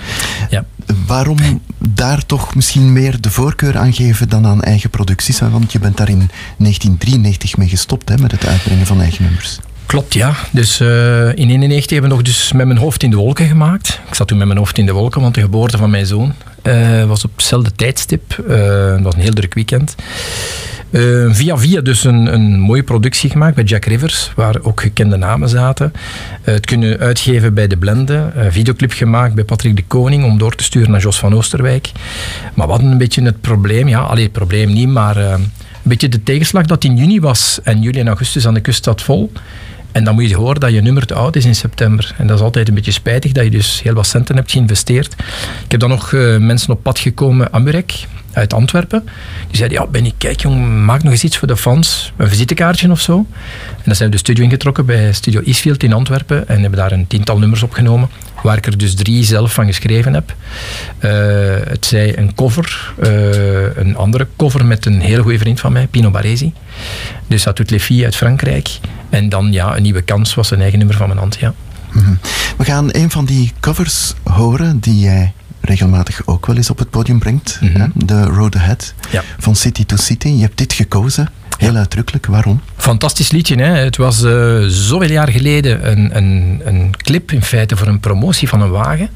Ja. 0.50 0.64
Waarom 1.06 1.62
daar 1.78 2.26
toch 2.26 2.54
misschien 2.54 2.92
meer 2.92 3.20
de 3.20 3.30
voorkeur 3.30 3.78
aan 3.78 3.92
geven 3.92 4.28
dan 4.28 4.46
aan 4.46 4.62
eigen 4.62 4.90
producties? 4.90 5.40
Want 5.40 5.72
je 5.72 5.78
bent 5.78 5.96
daar 5.96 6.08
in 6.08 6.30
1993 6.56 7.56
mee 7.56 7.68
gestopt 7.68 8.08
hè, 8.08 8.18
met 8.18 8.30
het 8.30 8.46
uitbrengen 8.46 8.86
van 8.86 9.00
eigen 9.00 9.24
nummers. 9.24 9.58
Klopt, 9.86 10.14
ja. 10.14 10.34
Dus 10.50 10.80
eh, 10.80 10.86
in 10.86 11.48
1991 11.48 11.90
hebben 11.90 12.10
we 12.10 12.16
nog 12.16 12.24
dus 12.24 12.52
met 12.52 12.66
mijn 12.66 12.78
hoofd 12.78 13.02
in 13.02 13.10
de 13.10 13.16
wolken 13.16 13.46
gemaakt. 13.46 14.00
Ik 14.08 14.14
zat 14.14 14.28
toen 14.28 14.38
met 14.38 14.46
mijn 14.46 14.58
hoofd 14.58 14.78
in 14.78 14.86
de 14.86 14.92
wolken, 14.92 15.20
want 15.20 15.34
de 15.34 15.40
geboorte 15.40 15.76
van 15.76 15.90
mijn 15.90 16.06
zoon 16.06 16.34
eh, 16.62 17.04
was 17.04 17.24
op 17.24 17.30
hetzelfde 17.36 17.72
tijdstip. 17.72 18.44
Eh, 18.48 18.92
het 18.92 19.02
was 19.02 19.14
een 19.14 19.20
heel 19.20 19.32
druk 19.32 19.54
weekend. 19.54 19.94
Eh, 20.90 21.26
via 21.28 21.56
via 21.56 21.80
dus 21.80 22.04
een, 22.04 22.34
een 22.34 22.60
mooie 22.60 22.82
productie 22.82 23.30
gemaakt 23.30 23.54
bij 23.54 23.64
Jack 23.64 23.84
Rivers, 23.84 24.32
waar 24.36 24.56
ook 24.62 24.80
gekende 24.80 25.16
namen 25.16 25.48
zaten. 25.48 25.92
Eh, 26.42 26.54
het 26.54 26.66
kunnen 26.66 26.98
uitgeven 26.98 27.54
bij 27.54 27.66
De 27.66 27.76
Blende. 27.76 28.30
Een 28.34 28.52
videoclip 28.52 28.92
gemaakt 28.92 29.34
bij 29.34 29.44
Patrick 29.44 29.76
de 29.76 29.84
Koning 29.86 30.24
om 30.24 30.38
door 30.38 30.54
te 30.54 30.64
sturen 30.64 30.90
naar 30.90 31.00
Jos 31.00 31.18
van 31.18 31.34
Oosterwijk. 31.34 31.92
Maar 32.54 32.68
hadden 32.68 32.90
een 32.90 32.98
beetje 32.98 33.22
het 33.22 33.40
probleem, 33.40 33.88
ja, 33.88 34.00
alleen 34.00 34.22
het 34.22 34.32
probleem 34.32 34.72
niet, 34.72 34.88
maar 34.88 35.16
eh, 35.16 35.30
een 35.30 35.50
beetje 35.82 36.08
de 36.08 36.22
tegenslag 36.22 36.66
dat 36.66 36.84
in 36.84 36.96
juni 36.96 37.20
was 37.20 37.60
en 37.62 37.80
juli 37.80 38.00
en 38.00 38.06
augustus 38.06 38.46
aan 38.46 38.54
de 38.54 38.60
kust 38.60 38.84
zat 38.84 39.02
vol. 39.02 39.32
En 39.92 40.04
dan 40.04 40.14
moet 40.14 40.28
je 40.28 40.36
horen 40.36 40.60
dat 40.60 40.72
je 40.72 40.80
nummer 40.80 41.06
te 41.06 41.14
oud 41.14 41.36
is 41.36 41.44
in 41.44 41.54
september. 41.54 42.14
En 42.18 42.26
dat 42.26 42.36
is 42.36 42.44
altijd 42.44 42.68
een 42.68 42.74
beetje 42.74 42.92
spijtig 42.92 43.32
dat 43.32 43.44
je 43.44 43.50
dus 43.50 43.82
heel 43.82 43.94
wat 43.94 44.06
centen 44.06 44.36
hebt 44.36 44.50
geïnvesteerd. 44.50 45.12
Ik 45.64 45.70
heb 45.70 45.80
dan 45.80 45.88
nog 45.88 46.12
mensen 46.38 46.72
op 46.72 46.82
pad 46.82 46.98
gekomen, 46.98 47.52
Amurek 47.52 48.06
uit 48.38 48.52
Antwerpen. 48.54 49.02
Die 49.48 49.56
zeiden, 49.56 49.78
ja 49.78 49.86
Benny, 49.86 50.12
kijk 50.18 50.40
jong, 50.40 50.84
maak 50.84 51.02
nog 51.02 51.12
eens 51.12 51.24
iets 51.24 51.38
voor 51.38 51.48
de 51.48 51.56
fans. 51.56 52.12
Een 52.16 52.28
visitekaartje 52.28 52.90
of 52.90 53.00
zo. 53.00 53.26
En 53.76 53.82
dan 53.84 53.94
zijn 53.94 54.08
we 54.08 54.14
de 54.14 54.20
studio 54.20 54.44
ingetrokken 54.44 54.86
bij 54.86 55.12
Studio 55.12 55.40
Eastfield 55.40 55.82
in 55.82 55.92
Antwerpen. 55.92 56.48
En 56.48 56.60
hebben 56.60 56.78
daar 56.78 56.92
een 56.92 57.06
tiental 57.06 57.38
nummers 57.38 57.62
opgenomen. 57.62 58.08
Waar 58.42 58.56
ik 58.56 58.66
er 58.66 58.78
dus 58.78 58.94
drie 58.94 59.24
zelf 59.24 59.52
van 59.52 59.66
geschreven 59.66 60.14
heb. 60.14 60.34
Eh, 60.98 61.10
het 61.68 61.86
zij 61.86 62.18
een 62.18 62.34
cover, 62.34 62.92
eh, 63.02 63.76
een 63.76 63.96
andere 63.96 64.26
cover 64.36 64.64
met 64.64 64.86
een 64.86 65.00
hele 65.00 65.22
goede 65.22 65.38
vriend 65.38 65.60
van 65.60 65.72
mij, 65.72 65.86
Pino 65.86 66.10
Baresi. 66.10 66.52
Dus 67.26 67.42
dat 67.42 67.56
doet 67.56 67.82
Filles 67.82 68.04
uit 68.04 68.16
Frankrijk. 68.16 68.78
En 69.10 69.28
dan 69.28 69.52
ja, 69.52 69.76
een 69.76 69.82
nieuwe 69.82 70.02
kans 70.02 70.34
was 70.34 70.50
een 70.50 70.60
eigen 70.60 70.78
nummer 70.78 70.96
van 70.96 71.06
mijn 71.06 71.18
hand. 71.20 71.36
Ja. 71.40 71.54
Mhm. 71.92 72.14
We 72.56 72.64
gaan 72.64 72.88
een 72.92 73.10
van 73.10 73.24
die 73.24 73.52
covers 73.60 74.14
horen 74.22 74.78
die 74.78 74.98
jij 74.98 75.32
regelmatig 75.60 76.20
ook 76.24 76.46
wel 76.46 76.56
eens 76.56 76.70
op 76.70 76.78
het 76.78 76.90
podium 76.90 77.18
brengt. 77.18 77.58
Mhm. 77.62 77.80
hè? 77.80 77.86
De 77.94 78.22
Road 78.22 78.56
Ahead 78.56 78.94
Ja. 79.10 79.22
van 79.38 79.56
City 79.56 79.84
to 79.84 79.96
City. 79.96 80.28
Je 80.28 80.40
hebt 80.42 80.58
dit 80.58 80.72
gekozen. 80.72 81.28
Heel 81.58 81.74
uitdrukkelijk. 81.76 82.26
Waarom? 82.26 82.60
Fantastisch 82.76 83.30
liedje. 83.30 83.56
Hè? 83.56 83.64
Het 83.78 83.96
was 83.96 84.22
eh, 84.22 84.58
zoveel 84.66 85.10
jaar 85.10 85.28
geleden 85.28 85.90
een, 85.90 86.16
een, 86.16 86.60
een 86.64 86.94
clip 86.96 87.32
in 87.32 87.42
feite 87.42 87.76
voor 87.76 87.86
een 87.86 88.00
promotie 88.00 88.48
van 88.48 88.60
een 88.60 88.70
wagen. 88.70 89.08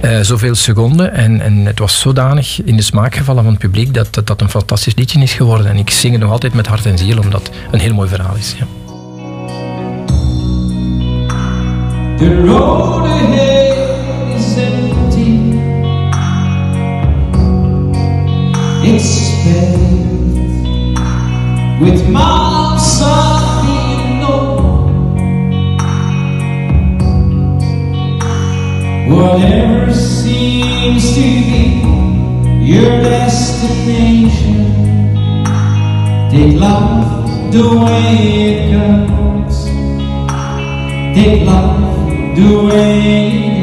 Eh, 0.00 0.20
zoveel 0.20 0.54
seconden. 0.54 1.12
En, 1.12 1.40
en 1.40 1.56
het 1.66 1.78
was 1.78 2.00
zodanig 2.00 2.62
in 2.62 2.76
de 2.76 2.82
smaak 2.82 3.14
gevallen 3.16 3.42
van 3.42 3.52
het 3.52 3.60
publiek 3.62 3.94
dat, 3.94 4.14
dat 4.14 4.26
dat 4.26 4.40
een 4.40 4.50
fantastisch 4.50 4.94
liedje 4.94 5.20
is 5.20 5.32
geworden. 5.32 5.66
En 5.66 5.76
ik 5.76 5.90
zing 5.90 6.12
het 6.12 6.22
nog 6.22 6.30
altijd 6.32 6.54
met 6.54 6.66
hart 6.66 6.86
en 6.86 6.98
ziel, 6.98 7.18
omdat 7.18 7.46
het 7.46 7.56
een 7.70 7.80
heel 7.80 7.94
mooi 7.94 8.08
verhaal 8.08 8.34
is. 8.36 8.54
Ja. 8.58 8.66
The 12.18 12.42
road 12.46 13.04
ahead 13.06 13.47
his 18.92 19.30
bed 19.44 19.78
with 21.80 22.08
mouths 22.08 23.00
unknown. 23.02 24.20
No. 24.20 24.34
Whatever 29.14 29.92
seems 29.92 31.04
to 31.14 31.26
be 31.50 31.64
your 32.64 33.02
destination, 33.02 34.58
take 36.30 36.54
life 36.58 37.52
the 37.52 37.64
way 37.84 38.14
it 38.48 38.58
goes. 38.72 39.58
Take 41.14 41.40
life 41.46 42.36
the 42.36 42.50
way 42.66 42.92
it 43.36 43.57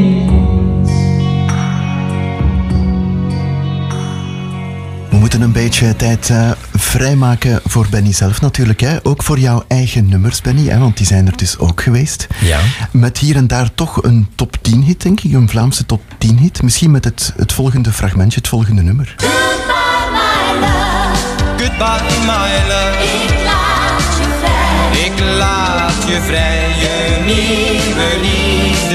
beetje 5.80 5.96
tijd 5.96 6.30
eh, 6.30 6.52
vrijmaken 6.74 7.60
voor 7.66 7.88
Benny 7.90 8.14
zelf 8.14 8.42
natuurlijk. 8.42 8.80
Hè? 8.80 8.98
Ook 9.04 9.24
voor 9.24 9.40
jouw 9.40 9.64
eigen 9.68 10.10
nummers, 10.10 10.42
Benny, 10.42 10.70
hè? 10.70 10.78
want 10.78 10.98
die 10.98 11.06
zijn 11.06 11.28
er 11.28 11.38
dus 11.38 11.58
ook 11.58 11.82
geweest. 11.82 12.28
Ja. 12.42 12.60
Met 12.92 13.18
hier 13.18 13.36
en 13.36 13.48
daar 13.48 13.74
toch 13.74 14.04
een 14.04 14.28
top 14.36 14.58
10 14.62 14.84
hit, 14.84 15.02
denk 15.02 15.20
ik. 15.20 15.34
Een 15.34 15.50
Vlaamse 15.50 15.86
top 15.86 16.02
10 16.18 16.38
hit. 16.38 16.62
Misschien 16.62 16.92
met 16.92 17.04
het, 17.04 17.34
het 17.38 17.54
volgende 17.54 17.92
fragmentje, 17.92 18.40
het 18.40 18.48
volgende 18.48 18.82
nummer. 18.82 19.16
Goodbye, 19.18 20.12
my 20.12 20.60
love. 20.60 21.64
Goodbye, 21.64 22.20
my 22.20 22.68
love. 22.68 23.04
Ik 23.04 23.44
laat 23.44 24.18
je 24.18 24.28
vrij. 24.40 25.06
Ik 25.06 25.20
laat 25.38 26.04
je 26.08 26.22
vrij, 26.22 26.70
je 26.80 27.24
nieuwe 27.26 28.08
liefde 28.22 28.95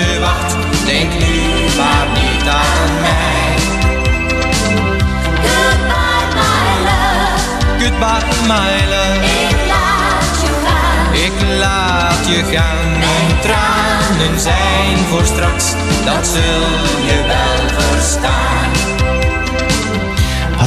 Ik 8.00 9.56
laat 9.68 10.40
je 10.40 10.50
gaan. 10.64 11.14
Ik 11.14 11.58
laat 11.58 12.26
je 12.26 12.56
gaan. 12.56 12.98
Mijn 12.98 13.40
tranen 13.40 14.40
zijn 14.40 14.98
voor 15.08 15.24
straks, 15.24 15.72
dat 16.04 16.26
zul 16.26 17.04
je 17.06 17.24
wel 17.26 17.78
verstaan. 17.78 18.79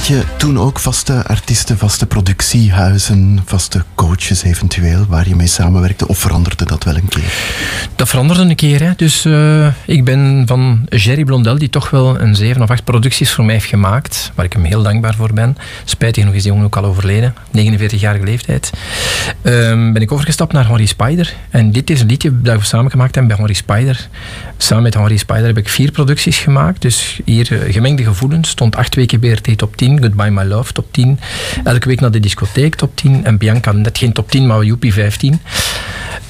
Je 0.07 0.23
toen 0.37 0.59
ook 0.59 0.79
vaste 0.79 1.27
artiesten, 1.27 1.77
vaste 1.77 2.05
productiehuizen, 2.05 3.41
vaste 3.45 3.83
coaches 3.95 4.43
eventueel, 4.43 5.05
waar 5.09 5.27
je 5.27 5.35
mee 5.35 5.47
samenwerkte? 5.47 6.07
Of 6.07 6.17
veranderde 6.17 6.65
dat 6.65 6.83
wel 6.83 6.95
een 6.95 7.07
keer? 7.07 7.33
Dat 7.95 8.09
veranderde 8.09 8.43
een 8.43 8.55
keer. 8.55 8.81
Hè. 8.81 8.91
Dus 8.95 9.25
eh, 9.25 9.67
ik 9.85 10.03
ben 10.05 10.43
van 10.45 10.85
Jerry 10.89 11.23
Blondel, 11.23 11.57
die 11.57 11.69
toch 11.69 11.89
wel 11.89 12.19
een 12.19 12.35
zeven 12.35 12.61
of 12.61 12.69
acht 12.69 12.83
producties 12.83 13.31
voor 13.31 13.45
mij 13.45 13.53
heeft 13.53 13.65
gemaakt, 13.65 14.31
waar 14.35 14.45
ik 14.45 14.53
hem 14.53 14.63
heel 14.63 14.83
dankbaar 14.83 15.15
voor 15.15 15.33
ben. 15.33 15.57
Spijtig 15.83 16.25
nog 16.25 16.33
is 16.33 16.43
die 16.43 16.51
jongen 16.51 16.65
ook 16.65 16.77
al 16.77 16.85
overleden, 16.85 17.35
49-jarige 17.57 18.25
leeftijd. 18.25 18.71
Ehm, 19.41 19.93
ben 19.93 20.01
ik 20.01 20.11
overgestapt 20.11 20.53
naar 20.53 20.67
Henry 20.67 20.85
Spider. 20.85 21.33
En 21.49 21.71
dit 21.71 21.89
is 21.89 22.01
een 22.01 22.07
liedje 22.07 22.41
dat 22.41 22.59
we 22.59 22.65
samen 22.65 22.91
gemaakt 22.91 23.15
hebben 23.15 23.27
bij 23.27 23.45
Henry 23.45 23.55
Spider. 23.55 24.09
Samen 24.57 24.83
met 24.83 24.93
Henry 24.93 25.17
Spider 25.17 25.45
heb 25.45 25.57
ik 25.57 25.69
vier 25.69 25.91
producties 25.91 26.37
gemaakt. 26.37 26.81
Dus 26.81 27.19
hier 27.25 27.61
eh, 27.61 27.73
gemengde 27.73 28.03
gevoelens. 28.03 28.49
Stond 28.49 28.75
acht 28.75 28.95
weken 28.95 29.19
BRT 29.19 29.57
top 29.57 29.75
10. 29.75 29.92
Goodbye 30.01 30.31
My 30.31 30.43
Love 30.43 30.73
top 30.73 30.85
10. 30.91 31.19
Elke 31.63 31.87
week 31.87 31.99
naar 31.99 32.11
de 32.11 32.19
discotheek 32.19 32.75
top 32.75 32.95
10. 32.95 33.25
En 33.25 33.37
Bianca 33.37 33.71
net 33.71 33.97
geen 33.97 34.13
top 34.13 34.31
10, 34.31 34.47
maar 34.47 34.63
Joepie 34.63 34.93
15. 34.93 35.39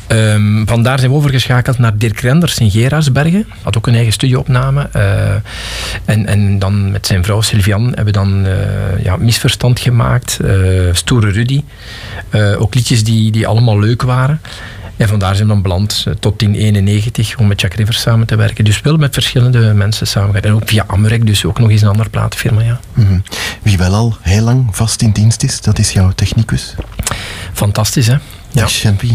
Ehm, 0.08 0.66
vandaar 0.66 1.00
zijn 1.00 1.12
we 1.12 1.18
overgeschakeld 1.18 1.78
naar 1.78 1.98
Dirk 1.98 2.20
Renders 2.20 2.58
in 2.58 2.72
Gerardsbergen. 2.72 3.46
Had 3.62 3.78
ook 3.78 3.88
een 3.88 3.96
eigen 3.96 4.14
studioopname. 4.14 4.90
Eh, 4.92 5.34
en, 6.06 6.26
en 6.26 6.60
dan 6.60 6.92
met 6.92 7.08
zijn 7.08 7.24
vrouw 7.24 7.42
Sylvian 7.42 7.86
hebben 7.86 8.06
we 8.06 8.12
dan 8.12 8.46
eh, 8.46 9.04
ja, 9.04 9.18
Misverstand 9.18 9.80
gemaakt. 9.80 10.40
eh, 10.40 10.54
Stoere 10.92 11.32
Rudy. 11.32 11.62
Ook 12.58 12.76
liedjes 12.76 13.04
die, 13.04 13.32
die 13.32 13.48
allemaal 13.48 13.80
leuk 13.80 14.02
waren. 14.02 14.42
En 14.98 15.08
vandaar 15.08 15.36
zijn 15.36 15.48
we 15.48 15.54
dan 15.54 15.62
beland 15.62 16.06
tot 16.20 16.40
1091 16.40 17.38
om 17.38 17.48
met 17.48 17.62
Jack 17.62 17.74
Rivers 17.74 18.02
samen 18.02 18.28
te 18.28 18.36
werken. 18.36 18.66
Dus 18.66 18.82
wel 18.82 18.98
met 18.98 19.14
verschillende 19.14 19.74
mensen 19.74 20.08
samengewerkt. 20.08 20.48
En 20.48 20.54
ook 20.54 20.62
via 20.66 20.84
Amrek, 20.88 21.26
dus 21.26 21.46
ook 21.46 21.60
nog 21.60 21.70
eens 21.70 21.82
een 21.82 21.88
andere 21.88 22.10
platenfirma. 22.10 22.62
Ja. 22.62 22.80
Mhm. 22.94 23.20
Wie 23.64 23.78
wel 23.78 23.94
al 23.94 24.18
heel 24.22 24.44
lang 24.44 24.76
vast 24.76 25.02
in 25.02 25.12
dienst 25.12 25.44
is, 25.44 25.62
dat 25.62 25.80
is 25.80 25.92
jouw 25.92 26.12
technicus. 26.12 26.76
Fantastisch, 27.54 28.08
hè? 28.08 28.18
Ja. 28.52 28.68
Champy. 28.68 29.12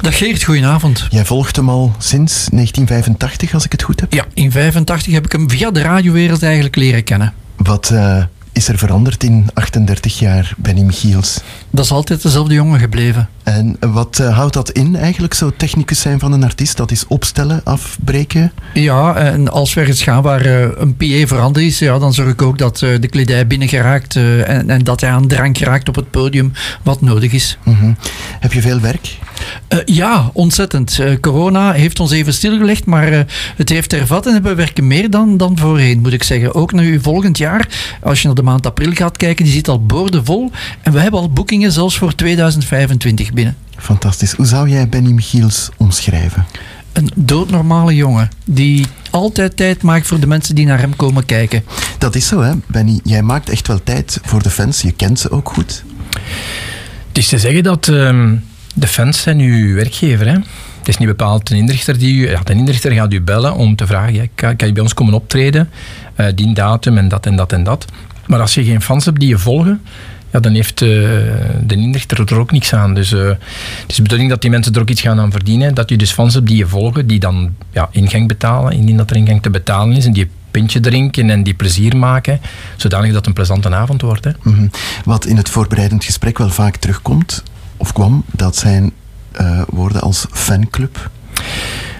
Dag 0.00 0.16
Geert, 0.18 0.42
goedenavond. 0.42 1.06
Jij 1.10 1.24
volgt 1.24 1.56
hem 1.56 1.68
al 1.68 1.94
sinds 1.98 2.32
1985, 2.34 3.54
als 3.54 3.64
ik 3.64 3.72
het 3.72 3.82
goed 3.82 4.00
heb. 4.00 4.12
Ja, 4.12 4.24
in 4.34 4.52
85 4.52 5.12
heb 5.12 5.24
ik 5.24 5.32
hem 5.32 5.50
via 5.50 5.70
de 5.70 5.82
radiowereld 5.82 6.42
eigenlijk 6.42 6.76
leren 6.76 7.04
kennen. 7.04 7.34
Wat 7.56 7.90
eh, 7.90 8.22
is 8.60 8.68
er 8.68 8.78
veranderd 8.78 9.24
in 9.24 9.46
38 9.54 10.18
jaar, 10.18 10.54
Benny 10.56 10.82
Michiels? 10.82 11.40
Dat 11.70 11.84
is 11.84 11.90
altijd 11.90 12.22
dezelfde 12.22 12.54
jongen 12.54 12.80
gebleven. 12.80 13.28
En 13.42 13.76
wat 13.80 14.18
eh, 14.18 14.36
houdt 14.36 14.54
dat 14.54 14.70
in 14.70 14.96
eigenlijk, 14.96 15.34
zo 15.34 15.52
technicus 15.56 16.00
zijn 16.00 16.18
van 16.18 16.32
een 16.32 16.44
artiest? 16.44 16.76
Dat 16.76 16.90
is 16.90 17.06
opstellen, 17.06 17.60
afbreken? 17.64 18.52
Ja, 18.74 19.14
en 19.14 19.48
als 19.50 19.74
we 19.74 19.80
ergens 19.80 20.02
gaan 20.02 20.22
waar 20.22 20.44
eh, 20.44 20.68
een 20.76 20.96
PA 20.96 21.26
veranderd 21.26 21.66
is, 21.66 21.78
ja, 21.78 21.98
dan 21.98 22.14
zorg 22.14 22.28
ik 22.28 22.42
ook 22.42 22.58
dat 22.58 22.82
eh, 22.82 23.00
de 23.00 23.08
kledij 23.08 23.46
binnen 23.46 23.68
geraakt 23.68 24.16
en, 24.16 24.70
en 24.70 24.84
dat 24.84 25.00
hij 25.00 25.10
aan 25.10 25.28
drank 25.28 25.58
raakt 25.58 25.88
op 25.88 25.94
het 25.94 26.10
podium 26.10 26.52
wat 26.82 27.00
nodig 27.00 27.32
is. 27.32 27.58
Mhm. 27.64 27.92
Heb 28.40 28.52
je 28.52 28.60
veel 28.60 28.80
werk? 28.80 29.18
Eh, 29.68 29.78
ja, 29.84 30.30
ontzettend. 30.32 30.98
Eh, 30.98 31.20
corona 31.20 31.72
heeft 31.72 32.00
ons 32.00 32.10
even 32.10 32.32
stilgelegd, 32.32 32.86
maar 32.86 33.12
eh, 33.12 33.20
het 33.56 33.68
heeft 33.68 33.90
hervat 33.90 34.26
en 34.26 34.42
we 34.42 34.54
werken 34.54 34.86
meer 34.86 35.10
dan, 35.10 35.36
dan 35.36 35.58
voorheen, 35.58 36.00
moet 36.00 36.12
ik 36.12 36.22
zeggen. 36.22 36.54
Ook 36.54 36.72
nu 36.72 37.00
volgend 37.00 37.38
jaar, 37.38 37.68
als 38.02 38.20
je 38.20 38.26
naar 38.26 38.36
de 38.36 38.42
maand 38.42 38.66
april 38.66 38.92
gaat 38.92 39.16
kijken, 39.16 39.44
die 39.44 39.54
zit 39.54 39.68
al 39.68 39.86
boordevol. 39.86 40.50
En 40.82 40.92
we 40.92 41.00
hebben 41.00 41.20
al 41.20 41.30
boekingen 41.30 41.72
zelfs 41.72 41.98
voor 41.98 42.14
2025 42.14 43.32
binnen. 43.32 43.56
Fantastisch. 43.76 44.32
Hoe 44.32 44.46
zou 44.46 44.68
jij 44.68 44.88
Benny 44.88 45.10
Michiels 45.10 45.68
omschrijven? 45.76 46.46
Een 46.92 47.10
doodnormale 47.14 47.94
jongen 47.94 48.28
die 48.44 48.86
altijd 49.10 49.56
tijd 49.56 49.82
maakt 49.82 50.06
voor 50.06 50.20
de 50.20 50.26
mensen 50.26 50.54
die 50.54 50.66
naar 50.66 50.80
hem 50.80 50.96
komen 50.96 51.26
kijken. 51.26 51.64
Dat 51.98 52.14
is 52.14 52.26
zo, 52.26 52.40
hè, 52.40 52.52
Benny. 52.66 53.00
Jij 53.04 53.22
maakt 53.22 53.48
echt 53.48 53.66
wel 53.66 53.80
tijd 53.84 54.18
voor 54.22 54.42
de 54.42 54.50
fans. 54.50 54.82
Je 54.82 54.92
kent 54.92 55.18
ze 55.18 55.30
ook 55.30 55.48
goed. 55.48 55.84
Het 57.08 57.18
is 57.18 57.28
te 57.28 57.38
zeggen 57.38 57.62
dat 57.62 57.88
ehm, 57.88 58.36
de 58.74 58.86
fans 58.86 59.22
zijn 59.22 59.38
uw 59.38 59.74
werkgever. 59.74 60.26
Hè? 60.26 60.32
Het 60.78 60.88
is 60.88 60.96
niet 60.96 61.08
bepaald 61.08 61.50
een 61.50 61.56
inrichter 61.56 61.98
die 61.98 62.14
u... 62.14 62.30
Ja, 62.30 62.40
de 62.44 62.52
inrichter 62.52 62.92
gaat 62.92 63.12
u 63.12 63.20
bellen 63.20 63.54
om 63.54 63.76
te 63.76 63.86
vragen, 63.86 64.14
ja, 64.14 64.24
kan, 64.34 64.54
je 64.56 64.72
bij 64.72 64.82
ons 64.82 64.94
komen 64.94 65.14
optreden? 65.14 65.70
Eh, 66.14 66.26
die 66.34 66.54
datum 66.54 66.98
en 66.98 67.08
dat 67.08 67.26
en 67.26 67.36
dat 67.36 67.52
en 67.52 67.64
dat. 67.64 67.84
Maar 68.26 68.40
als 68.40 68.54
je 68.54 68.64
geen 68.64 68.82
fans 68.82 69.04
hebt 69.04 69.20
die 69.20 69.28
je 69.28 69.38
volgen, 69.38 69.80
ja, 70.30 70.40
dan 70.40 70.54
heeft 70.54 70.82
eh, 70.82 70.88
de 71.62 71.74
inrichter 71.76 72.32
er 72.32 72.38
ook 72.38 72.52
niks 72.52 72.72
aan. 72.72 72.94
Dus 72.94 73.12
eh, 73.12 73.24
het 73.24 73.38
is 73.86 73.96
de 73.96 74.02
bedoeling 74.02 74.30
dat 74.30 74.40
die 74.40 74.50
mensen 74.50 74.74
er 74.74 74.80
ook 74.80 74.90
iets 74.90 75.00
gaan 75.00 75.20
aan 75.20 75.30
verdienen. 75.30 75.74
Dat 75.74 75.88
je 75.88 75.96
dus 75.96 76.12
fans 76.12 76.34
hebt 76.34 76.46
die 76.46 76.56
je 76.56 76.66
volgen, 76.66 77.06
die 77.06 77.18
dan 77.18 77.54
ja, 77.70 77.88
ingang 77.92 78.28
betalen, 78.28 78.72
indien 78.72 78.96
dat 78.96 79.10
er 79.10 79.16
ingang 79.16 79.42
te 79.42 79.50
betalen 79.50 79.96
is. 79.96 80.04
En 80.04 80.12
die 80.12 80.30
pintje 80.50 80.80
drinken 80.80 81.30
en 81.30 81.42
die 81.42 81.54
plezier 81.54 81.96
maken, 81.96 82.40
zodanig 82.76 83.06
dat 83.06 83.16
het 83.16 83.26
een 83.26 83.32
plezante 83.32 83.74
avond 83.74 84.00
wordt. 84.00 84.24
Hè. 84.24 84.30
Mhm. 84.42 84.66
Wat 85.04 85.26
in 85.26 85.36
het 85.36 85.48
voorbereidend 85.48 86.04
gesprek 86.04 86.38
wel 86.38 86.50
vaak 86.50 86.76
terugkomt, 86.76 87.42
of 87.80 87.92
kwam, 87.92 88.24
dat 88.32 88.56
zijn 88.56 88.92
eh, 89.32 89.62
woorden 89.68 90.00
als 90.00 90.26
fanclub. 90.30 91.10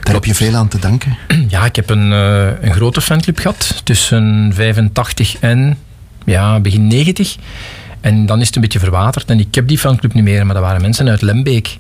Daar 0.03 0.15
heb 0.15 0.25
je 0.25 0.35
veel 0.35 0.55
aan 0.55 0.69
te 0.69 0.79
danken. 0.79 1.17
Ja, 1.49 1.65
ik 1.65 1.77
heb 1.77 1.91
een, 1.91 2.13
eh, 2.13 2.47
een 2.61 2.73
grote 2.73 3.01
fanclub 3.01 3.39
gehad. 3.39 3.81
Tussen 3.85 4.51
85 4.55 5.37
en 5.39 5.79
ja, 6.25 6.61
begin 6.61 6.87
90. 6.87 7.37
En 8.01 8.27
dan 8.27 8.41
is 8.41 8.47
het 8.47 8.57
een 8.57 8.63
beetje 8.63 8.79
verwaterd. 8.79 9.31
En 9.31 9.39
ik 9.39 9.55
heb 9.55 9.69
die 9.69 9.79
fanclub 9.79 10.15
niet 10.15 10.25
meer, 10.25 10.47
maar 10.47 10.55
dat 10.55 10.65
waren 10.65 10.81
mensen 10.81 11.09
uit 11.09 11.23
Lembeek. 11.23 11.79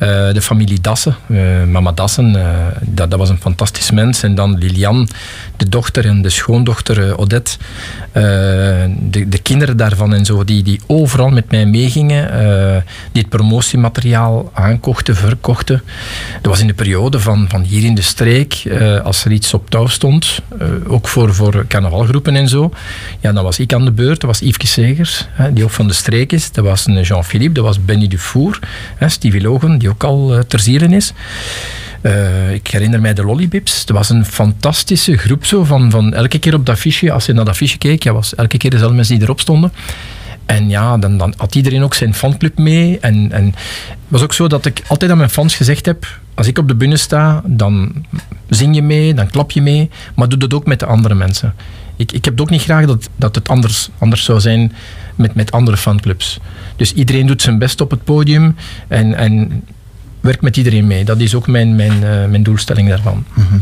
Eh, 0.00 0.32
de 0.32 0.42
familie 0.42 0.80
Dassen, 0.80 1.16
eh, 1.26 1.64
mama 1.64 1.92
Dassen, 1.92 2.36
eh, 2.36 2.48
dat, 2.80 3.10
dat 3.10 3.18
was 3.18 3.28
een 3.28 3.40
fantastisch 3.40 3.90
mens. 3.90 4.22
En 4.22 4.34
dan 4.34 4.58
Lilian, 4.58 5.08
de 5.56 5.68
dochter 5.68 6.06
en 6.06 6.22
de 6.22 6.30
schoondochter 6.30 7.18
Odette. 7.18 7.56
De, 8.12 9.28
de 9.28 9.38
kinderen 9.42 9.76
daarvan 9.76 10.14
en 10.14 10.24
zo, 10.24 10.44
die, 10.44 10.62
die 10.62 10.80
overal 10.86 11.30
met 11.30 11.50
mij 11.50 11.66
meegingen. 11.66 12.28
die 13.12 13.22
het 13.22 13.30
promotiemateriaal 13.30 14.50
aankochten, 14.54 15.16
verkochten. 15.16 15.82
Dat 16.42 16.50
was 16.50 16.60
in 16.60 16.66
de 16.66 16.74
periode 16.74 17.20
van, 17.20 17.46
van 17.48 17.62
hier 17.62 17.84
in 17.84 17.94
de 17.94 18.02
streek, 18.02 18.62
als 19.02 19.24
er 19.24 19.32
iets 19.32 19.54
op 19.54 19.70
touw 19.70 19.86
stond, 19.86 20.40
ook 20.86 21.08
voor, 21.08 21.34
voor 21.34 21.64
carnavalgroepen 21.68 22.36
en 22.36 22.48
zo. 22.48 22.72
Ja, 23.20 23.32
dan 23.32 23.44
was 23.44 23.58
ik 23.58 23.72
aan 23.72 23.84
de 23.84 23.92
beurt. 23.92 24.20
Dat 24.20 24.30
was 24.30 24.40
Yves 24.40 24.72
Segers, 24.72 25.28
die 25.52 25.64
ook 25.64 25.70
van 25.70 25.86
de 25.86 25.94
streek 25.94 26.32
is. 26.32 26.52
Dat 26.52 26.64
was 26.64 26.86
Jean-Philippe, 27.02 27.54
dat 27.54 27.64
was 27.64 27.84
Benny 27.84 28.08
Dufour, 28.08 28.58
hè, 28.96 29.08
Stevie 29.08 29.78
die 29.78 29.89
ook 29.90 30.04
al 30.04 30.34
eh, 30.34 30.40
ter 30.40 30.60
ziele 30.60 30.96
is. 30.96 31.12
Eh, 32.00 32.52
ik 32.52 32.66
herinner 32.66 33.00
mij 33.00 33.14
de 33.14 33.24
Lollibips. 33.24 33.86
Dat 33.86 33.96
was 33.96 34.10
een 34.10 34.24
fantastische 34.24 35.16
groep 35.16 35.44
zo 35.44 35.64
van, 35.64 35.90
van 35.90 36.14
elke 36.14 36.38
keer 36.38 36.54
op 36.54 36.66
dat 36.66 36.74
affiche, 36.74 37.12
als 37.12 37.26
je 37.26 37.32
naar 37.32 37.44
dat 37.44 37.52
affiche 37.52 37.78
keek, 37.78 38.02
ja, 38.02 38.12
was 38.12 38.34
elke 38.34 38.56
keer 38.56 38.70
dezelfde 38.70 38.96
mensen 38.96 39.14
die 39.14 39.24
erop 39.24 39.40
stonden. 39.40 39.72
En 40.46 40.68
ja, 40.68 40.98
dan, 40.98 41.18
dan 41.18 41.34
had 41.36 41.54
iedereen 41.54 41.82
ook 41.82 41.94
zijn 41.94 42.14
fanclub 42.14 42.58
mee. 42.58 42.98
En, 43.00 43.32
en 43.32 43.44
het 43.44 43.54
was 44.08 44.22
ook 44.22 44.32
zo 44.32 44.48
dat 44.48 44.66
ik 44.66 44.82
altijd 44.86 45.10
aan 45.10 45.16
mijn 45.16 45.30
fans 45.30 45.56
gezegd 45.56 45.86
heb, 45.86 46.20
als 46.34 46.46
ik 46.46 46.58
op 46.58 46.68
de 46.68 46.74
bühne 46.74 46.96
sta, 46.96 47.42
dan 47.46 48.04
zing 48.48 48.74
je 48.74 48.82
mee, 48.82 49.14
dan 49.14 49.30
klap 49.30 49.50
je 49.50 49.62
mee, 49.62 49.90
maar 50.14 50.28
doe 50.28 50.38
dat 50.38 50.54
ook 50.54 50.66
met 50.66 50.80
de 50.80 50.86
andere 50.86 51.14
mensen. 51.14 51.54
Ik, 51.96 52.12
ik 52.12 52.24
heb 52.24 52.32
het 52.32 52.42
ook 52.42 52.50
niet 52.50 52.62
graag 52.62 52.86
dat, 52.86 53.08
dat 53.16 53.34
het 53.34 53.48
anders, 53.48 53.88
anders 53.98 54.24
zou 54.24 54.40
zijn 54.40 54.72
met, 55.14 55.34
met 55.34 55.52
andere 55.52 55.76
fanclubs. 55.76 56.38
Dus 56.76 56.92
iedereen 56.92 57.26
doet 57.26 57.42
zijn 57.42 57.58
best 57.58 57.80
op 57.80 57.90
het 57.90 58.04
podium 58.04 58.56
en, 58.88 59.14
en 59.14 59.62
werkt 60.20 60.42
met 60.42 60.56
iedereen 60.56 60.86
mee. 60.86 61.04
Dat 61.04 61.20
is 61.20 61.34
ook 61.34 61.46
mijn, 61.46 61.76
mijn, 61.76 62.04
eh, 62.04 62.26
mijn 62.26 62.42
doelstelling 62.42 62.88
daarvan. 62.88 63.24
Mhm. 63.34 63.54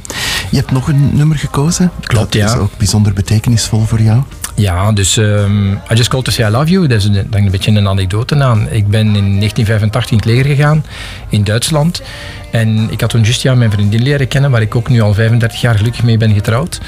Je 0.50 0.56
hebt 0.56 0.70
nog 0.70 0.88
een 0.88 1.16
nummer 1.16 1.36
gekozen. 1.36 1.90
Klopt, 2.00 2.32
dat 2.32 2.42
ja. 2.42 2.54
is 2.54 2.58
ook 2.58 2.76
bijzonder 2.76 3.12
betekenisvol 3.12 3.80
voor 3.80 4.00
jou. 4.00 4.22
Ja, 4.54 4.92
dus 4.92 5.16
ehm, 5.16 5.72
I 5.72 5.94
Just 5.94 6.08
Called 6.08 6.24
To 6.24 6.30
Say 6.30 6.48
I 6.48 6.50
Love 6.50 6.70
You, 6.70 6.86
dat 6.86 6.98
is 6.98 7.04
een, 7.04 7.12
daar 7.12 7.40
een 7.40 7.50
beetje 7.50 7.70
een 7.70 7.88
anekdote 7.88 8.42
aan. 8.42 8.68
Ik 8.70 8.88
ben 8.88 9.06
in 9.06 9.38
1985 9.38 10.10
in 10.10 10.16
het 10.16 10.26
leger 10.26 10.44
gegaan, 10.44 10.84
in 11.28 11.44
Duitsland. 11.44 12.02
En 12.50 12.88
ik 12.90 13.00
had 13.00 13.10
toen 13.10 13.22
juist 13.22 13.42
ja, 13.42 13.54
mijn 13.54 13.70
vriendin 13.70 14.02
leren 14.02 14.28
kennen, 14.28 14.50
waar 14.50 14.62
ik 14.62 14.74
ook 14.74 14.88
nu 14.88 15.00
al 15.00 15.14
35 15.14 15.60
jaar 15.60 15.74
gelukkig 15.74 16.02
mee 16.02 16.16
ben 16.16 16.34
getrouwd. 16.34 16.80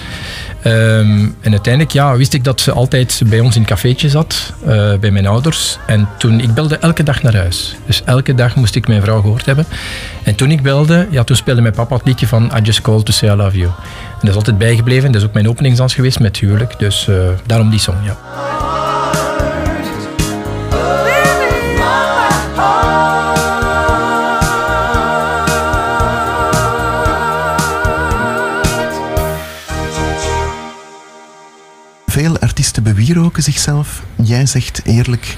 Ehm, 0.62 1.28
en 1.40 1.50
uiteindelijk 1.50 1.92
ja, 1.92 2.16
wist 2.16 2.34
ik 2.34 2.44
dat 2.44 2.60
ze 2.60 2.72
altijd 2.72 3.22
bij 3.26 3.40
ons 3.40 3.54
in 3.54 3.60
het 3.60 3.70
cafeetje 3.70 4.08
zat, 4.08 4.52
eh, 4.66 4.94
bij 4.94 5.10
mijn 5.10 5.26
ouders. 5.26 5.78
En 5.86 6.08
toen, 6.18 6.40
ik 6.40 6.54
belde 6.54 6.76
elke 6.76 7.02
dag 7.02 7.22
naar 7.22 7.36
huis. 7.36 7.76
Dus 7.86 8.02
elke 8.04 8.34
dag 8.34 8.56
moest 8.56 8.74
ik 8.74 8.88
mijn 8.88 9.02
vrouw 9.02 9.20
gehoord 9.20 9.46
hebben. 9.46 9.66
En 10.22 10.34
toen 10.34 10.50
ik 10.50 10.62
belde, 10.62 11.06
ja, 11.10 11.24
toen 11.24 11.36
speelde 11.36 11.60
mijn 11.60 11.74
papa 11.74 11.96
het 11.96 12.06
liedje 12.06 12.26
van 12.26 12.50
I 12.56 12.60
Just 12.60 12.80
Called 12.80 13.04
To 13.04 13.12
Say 13.12 13.28
I 13.28 13.34
Love 13.34 13.56
You. 13.56 13.70
En 13.70 14.20
dat 14.20 14.30
is 14.30 14.36
altijd 14.36 14.58
bijgebleven. 14.58 15.12
Dat 15.12 15.20
is 15.20 15.26
ook 15.26 15.34
mijn 15.34 15.48
openingsdans 15.48 15.94
geweest 15.94 16.20
met 16.20 16.36
huwelijk. 16.36 16.78
Dus 16.78 17.08
eh, 17.08 17.16
daarom 17.46 17.70
die 17.70 17.80
song, 17.80 17.96
ja. 18.04 18.16
Bewieroken 33.00 33.42
zichzelf. 33.42 34.02
Jij 34.22 34.46
zegt 34.46 34.80
eerlijk, 34.84 35.36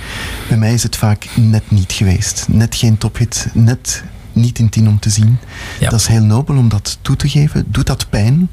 bij 0.48 0.58
mij 0.58 0.72
is 0.72 0.82
het 0.82 0.96
vaak 0.96 1.26
net 1.34 1.62
niet 1.68 1.92
geweest. 1.92 2.46
Net 2.48 2.74
geen 2.74 2.98
tophit, 2.98 3.46
net 3.54 4.04
niet 4.32 4.58
in 4.58 4.68
tien 4.68 4.88
om 4.88 4.98
te 4.98 5.10
zien. 5.10 5.38
Ja. 5.80 5.90
Dat 5.90 6.00
is 6.00 6.06
heel 6.06 6.22
nobel 6.22 6.56
om 6.56 6.68
dat 6.68 6.98
toe 7.02 7.16
te 7.16 7.28
geven. 7.28 7.64
Doet 7.68 7.86
dat 7.86 8.06
pijn? 8.10 8.48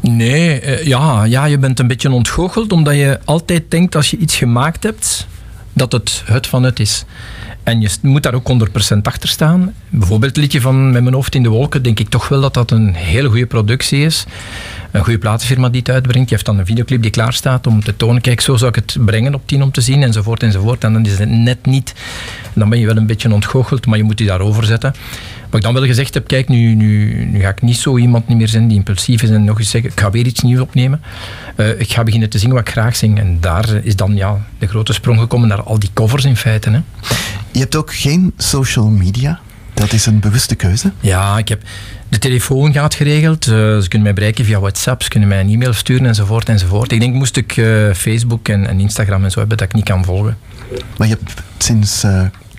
Nee, 0.00 0.60
eh, 0.60 0.86
ja, 0.86 1.24
ja, 1.24 1.44
je 1.44 1.58
bent 1.58 1.78
een 1.78 1.86
beetje 1.86 2.10
ontgoocheld 2.10 2.72
omdat 2.72 2.94
je 2.94 3.20
altijd 3.24 3.70
denkt 3.70 3.94
als 3.94 4.10
je 4.10 4.16
iets 4.16 4.36
gemaakt 4.36 4.82
hebt, 4.82 5.26
dat 5.78 5.92
het 5.92 6.22
het 6.24 6.46
van 6.46 6.62
het 6.62 6.80
is. 6.80 7.04
En 7.62 7.80
je 7.80 7.90
moet 8.02 8.22
daar 8.22 8.34
ook 8.34 8.50
100% 8.94 8.96
achter 9.02 9.28
staan. 9.28 9.74
Bijvoorbeeld 9.88 10.36
het 10.36 10.44
liedje 10.44 10.60
van 10.60 10.90
Met 10.90 11.02
mijn 11.02 11.14
hoofd 11.14 11.34
in 11.34 11.42
de 11.42 11.48
wolken, 11.48 11.82
denk 11.82 11.98
ik 12.00 12.08
toch 12.08 12.28
wel 12.28 12.40
dat 12.40 12.54
dat 12.54 12.70
een 12.70 12.94
hele 12.94 13.28
goede 13.28 13.46
productie 13.46 14.04
is. 14.04 14.24
Een 14.90 15.04
goede 15.04 15.18
platenfirma 15.18 15.68
die 15.68 15.80
het 15.80 15.90
uitbrengt. 15.90 16.28
Je 16.28 16.34
heeft 16.34 16.46
dan 16.46 16.58
een 16.58 16.66
videoclip 16.66 17.02
die 17.02 17.10
klaar 17.10 17.32
staat 17.32 17.66
om 17.66 17.84
te 17.84 17.96
tonen, 17.96 18.20
kijk, 18.20 18.40
zo 18.40 18.56
zou 18.56 18.70
ik 18.70 18.74
het 18.74 18.96
brengen 19.04 19.34
op 19.34 19.42
10 19.46 19.62
om 19.62 19.70
te 19.70 19.80
zien, 19.80 20.02
enzovoort, 20.02 20.42
enzovoort. 20.42 20.84
En 20.84 20.92
dan 20.92 21.06
is 21.06 21.18
het 21.18 21.28
net 21.28 21.66
niet. 21.66 21.94
Dan 22.52 22.68
ben 22.68 22.78
je 22.78 22.86
wel 22.86 22.96
een 22.96 23.06
beetje 23.06 23.32
ontgoocheld, 23.32 23.86
maar 23.86 23.98
je 23.98 24.04
moet 24.04 24.18
je 24.18 24.24
daarover 24.24 24.64
zetten. 24.64 24.94
Wat 25.50 25.60
ik 25.60 25.62
dan 25.62 25.74
wel 25.74 25.84
gezegd 25.84 26.14
heb, 26.14 26.26
kijk, 26.26 26.48
nu, 26.48 26.74
nu, 26.74 27.24
nu 27.24 27.40
ga 27.40 27.48
ik 27.48 27.62
niet 27.62 27.76
zo 27.76 27.98
iemand 27.98 28.28
niet 28.28 28.36
meer 28.36 28.48
zijn 28.48 28.68
die 28.68 28.76
impulsief 28.76 29.22
is 29.22 29.30
en 29.30 29.44
nog 29.44 29.58
eens 29.58 29.70
zeggen, 29.70 29.90
ik 29.90 30.00
ga 30.00 30.10
weer 30.10 30.26
iets 30.26 30.40
nieuws 30.40 30.60
opnemen. 30.60 31.00
Eh, 31.56 31.80
ik 31.80 31.92
ga 31.92 32.02
beginnen 32.02 32.30
te 32.30 32.38
zingen 32.38 32.54
wat 32.54 32.66
ik 32.66 32.72
graag 32.72 32.96
zing. 32.96 33.18
En 33.18 33.40
daar 33.40 33.84
is 33.84 33.96
dan 33.96 34.16
ja, 34.16 34.46
de 34.58 34.66
grote 34.66 34.92
sprong 34.92 35.20
gekomen 35.20 35.48
naar 35.48 35.62
al 35.62 35.78
die 35.78 35.90
covers 35.94 36.24
in 36.24 36.36
feite. 36.36 36.70
Hè. 36.70 36.80
Je 37.52 37.58
hebt 37.58 37.76
ook 37.76 37.94
geen 37.94 38.32
social 38.36 38.88
media. 38.88 39.40
Dat 39.74 39.92
is 39.92 40.06
een 40.06 40.20
bewuste 40.20 40.54
keuze. 40.54 40.92
Ja, 41.00 41.38
ik 41.38 41.48
heb 41.48 41.62
de 42.08 42.18
telefoon 42.18 42.72
gaat 42.72 42.94
geregeld. 42.94 43.46
Eh, 43.46 43.52
ze 43.52 43.86
kunnen 43.88 44.02
mij 44.02 44.12
bereiken 44.12 44.44
via 44.44 44.60
WhatsApp, 44.60 45.02
ze 45.02 45.08
kunnen 45.08 45.28
mij 45.28 45.40
een 45.40 45.50
e-mail 45.50 45.72
sturen 45.72 46.06
enzovoort 46.06 46.48
enzovoort. 46.48 46.92
Ik 46.92 47.00
denk 47.00 47.14
moest 47.14 47.36
ik 47.36 47.56
eh, 47.56 47.92
Facebook 47.94 48.48
en, 48.48 48.66
en 48.66 48.80
Instagram 48.80 49.24
en 49.24 49.30
zo 49.30 49.38
hebben 49.38 49.56
dat 49.58 49.66
ik 49.66 49.74
niet 49.74 49.84
kan 49.84 50.04
volgen. 50.04 50.36
Maar 50.96 51.08
je 51.08 51.16
hebt 51.18 51.42
sinds 51.58 52.04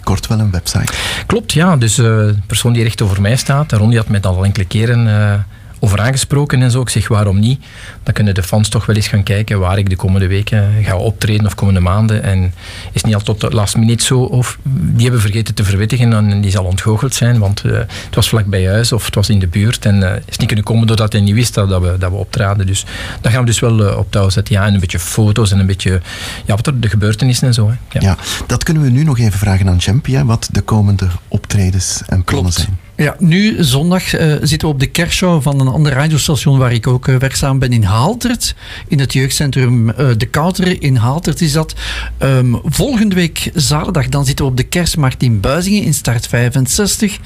kort 0.10 0.28
wel 0.28 0.40
een 0.40 0.52
website. 0.52 0.94
Klopt, 1.26 1.52
ja. 1.52 1.78
Dus 1.78 1.98
eh, 1.98 2.06
de 2.06 2.36
persoon 2.48 2.74
die 2.74 2.84
recht 2.84 3.02
over 3.02 3.22
mij 3.22 3.36
staat, 3.36 3.72
Ron, 3.72 3.90
die 3.90 3.98
had 3.98 4.08
mij 4.08 4.22
al 4.22 4.44
enkele 4.44 4.66
keren 4.66 5.08
eh, 5.08 5.34
over 5.80 6.00
aangesproken 6.00 6.62
en 6.62 6.72
zo. 6.72 6.82
Ik 6.82 6.90
zeg, 6.90 7.08
waarom 7.08 7.40
niet? 7.40 7.60
Dan 8.04 8.14
kunnen 8.14 8.36
de 8.36 8.44
fans 8.44 8.70
toch 8.70 8.86
wel 8.86 8.96
eens 8.96 9.08
gaan 9.08 9.24
kijken 9.24 9.60
waar 9.60 9.78
ik 9.78 9.90
de 9.90 9.96
komende 9.96 10.28
weken 10.28 10.84
ga 10.84 10.98
optreden 10.98 11.46
of 11.46 11.56
komende 11.56 11.80
maanden. 11.80 12.24
En 12.24 12.54
is 12.92 13.04
niet 13.04 13.16
al 13.16 13.22
tot 13.22 13.42
de 13.42 13.50
last 13.50 13.78
minute 13.78 14.04
zo, 14.04 14.20
of 14.20 14.58
die 14.64 15.04
hebben 15.04 15.22
vergeten 15.22 15.54
te 15.54 15.64
verwittigen 15.64 16.14
en 16.14 16.42
die 16.42 16.52
zal 16.52 16.64
ontgoocheld 16.64 17.16
zijn, 17.16 17.40
want 17.40 17.62
eh, 17.64 17.72
het 17.78 18.16
was 18.16 18.30
vlak 18.30 18.46
bij 18.46 18.68
huis 18.68 18.92
of 18.92 19.06
het 19.06 19.16
was 19.16 19.30
in 19.30 19.40
de 19.40 19.48
buurt 19.48 19.86
en 19.86 20.14
eh, 20.14 20.22
is 20.26 20.38
niet 20.38 20.48
kunnen 20.48 20.66
komen 20.66 20.88
doordat 20.88 21.12
hij 21.12 21.22
niet 21.22 21.34
wist 21.34 21.54
dat, 21.54 21.70
dat, 21.70 21.82
we, 21.82 21.96
dat 21.98 22.12
we 22.12 22.18
optraden. 22.18 22.68
Dus 22.68 22.86
dat 23.22 23.32
gaan 23.32 23.42
we 23.42 23.46
dus 23.46 23.60
wel 23.60 23.88
eh, 23.88 23.98
op 23.98 24.12
touw 24.12 24.30
zetten. 24.30 24.56
Ja, 24.56 24.66
en 24.66 24.74
een 24.74 24.80
beetje 24.80 25.00
foto's 25.00 25.52
en 25.52 25.60
een 25.60 25.66
beetje 25.66 26.02
ja, 26.46 26.56
wat 26.56 26.68
er 26.68 26.80
de 26.80 26.90
gebeurtenissen 26.90 27.48
en 27.48 27.54
zo. 27.54 27.68
Hè. 27.68 28.00
Ja. 28.00 28.00
Ja, 28.02 28.18
dat 28.48 28.64
kunnen 28.64 28.84
we 28.84 28.90
nu 28.90 29.04
nog 29.04 29.20
even 29.20 29.40
vragen 29.40 29.70
aan 29.70 29.82
Champy, 29.82 30.12
hè, 30.12 30.26
wat 30.26 30.50
de 30.52 30.62
komende 30.62 31.08
optredens 31.28 32.02
en 32.08 32.24
plannen 32.24 32.52
Klopt. 32.54 32.54
zijn. 32.54 32.89
Ja, 33.00 33.16
nu 33.20 33.64
zondag 33.64 34.14
eh, 34.14 34.28
zitten 34.42 34.68
we 34.68 34.74
op 34.74 34.80
de 34.80 34.88
kerstshow 34.88 35.42
van 35.42 35.60
een 35.60 35.68
ander 35.68 35.92
radiostation 35.92 36.58
waar 36.58 36.74
ik 36.74 36.88
ook 36.88 37.08
eh, 37.08 37.16
werkzaam 37.16 37.60
ben 37.60 37.74
in 37.74 37.84
Haaltert. 37.84 38.56
In 38.88 39.00
het 39.00 39.14
jeugdcentrum 39.14 39.90
eh, 39.90 40.08
De 40.18 40.26
Kouter 40.26 40.82
in 40.82 40.96
Haaltert 40.96 41.42
is 41.42 41.52
dat. 41.52 41.76
Ehm, 42.18 42.56
volgende 42.64 43.16
week 43.16 43.52
zaterdag 43.54 44.10
dan 44.10 44.26
zitten 44.26 44.46
we 44.46 44.52
op 44.52 44.58
de 44.58 44.64
kerstmarkt 44.64 45.24
in 45.24 45.40
Buizingen 45.40 45.84
in 45.84 45.94
start 45.94 46.28
65. 46.28 47.20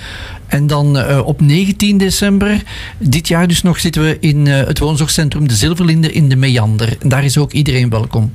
En 0.48 0.68
dan 0.68 1.22
op 1.24 1.42
19 1.42 1.98
december, 1.98 2.64
dit 2.98 3.28
jaar 3.28 3.48
dus 3.48 3.62
nog, 3.62 3.80
zitten 3.80 4.02
we 4.02 4.18
in 4.20 4.46
het 4.48 4.80
woonzorgcentrum 4.80 5.48
De 5.48 5.56
Zilverlinde 5.56 6.12
in 6.12 6.30
de 6.30 6.36
Meander. 6.36 6.98
En 7.00 7.10
daar 7.10 7.24
is 7.24 7.38
ook 7.38 7.52
iedereen 7.52 7.90
welkom. 7.90 8.34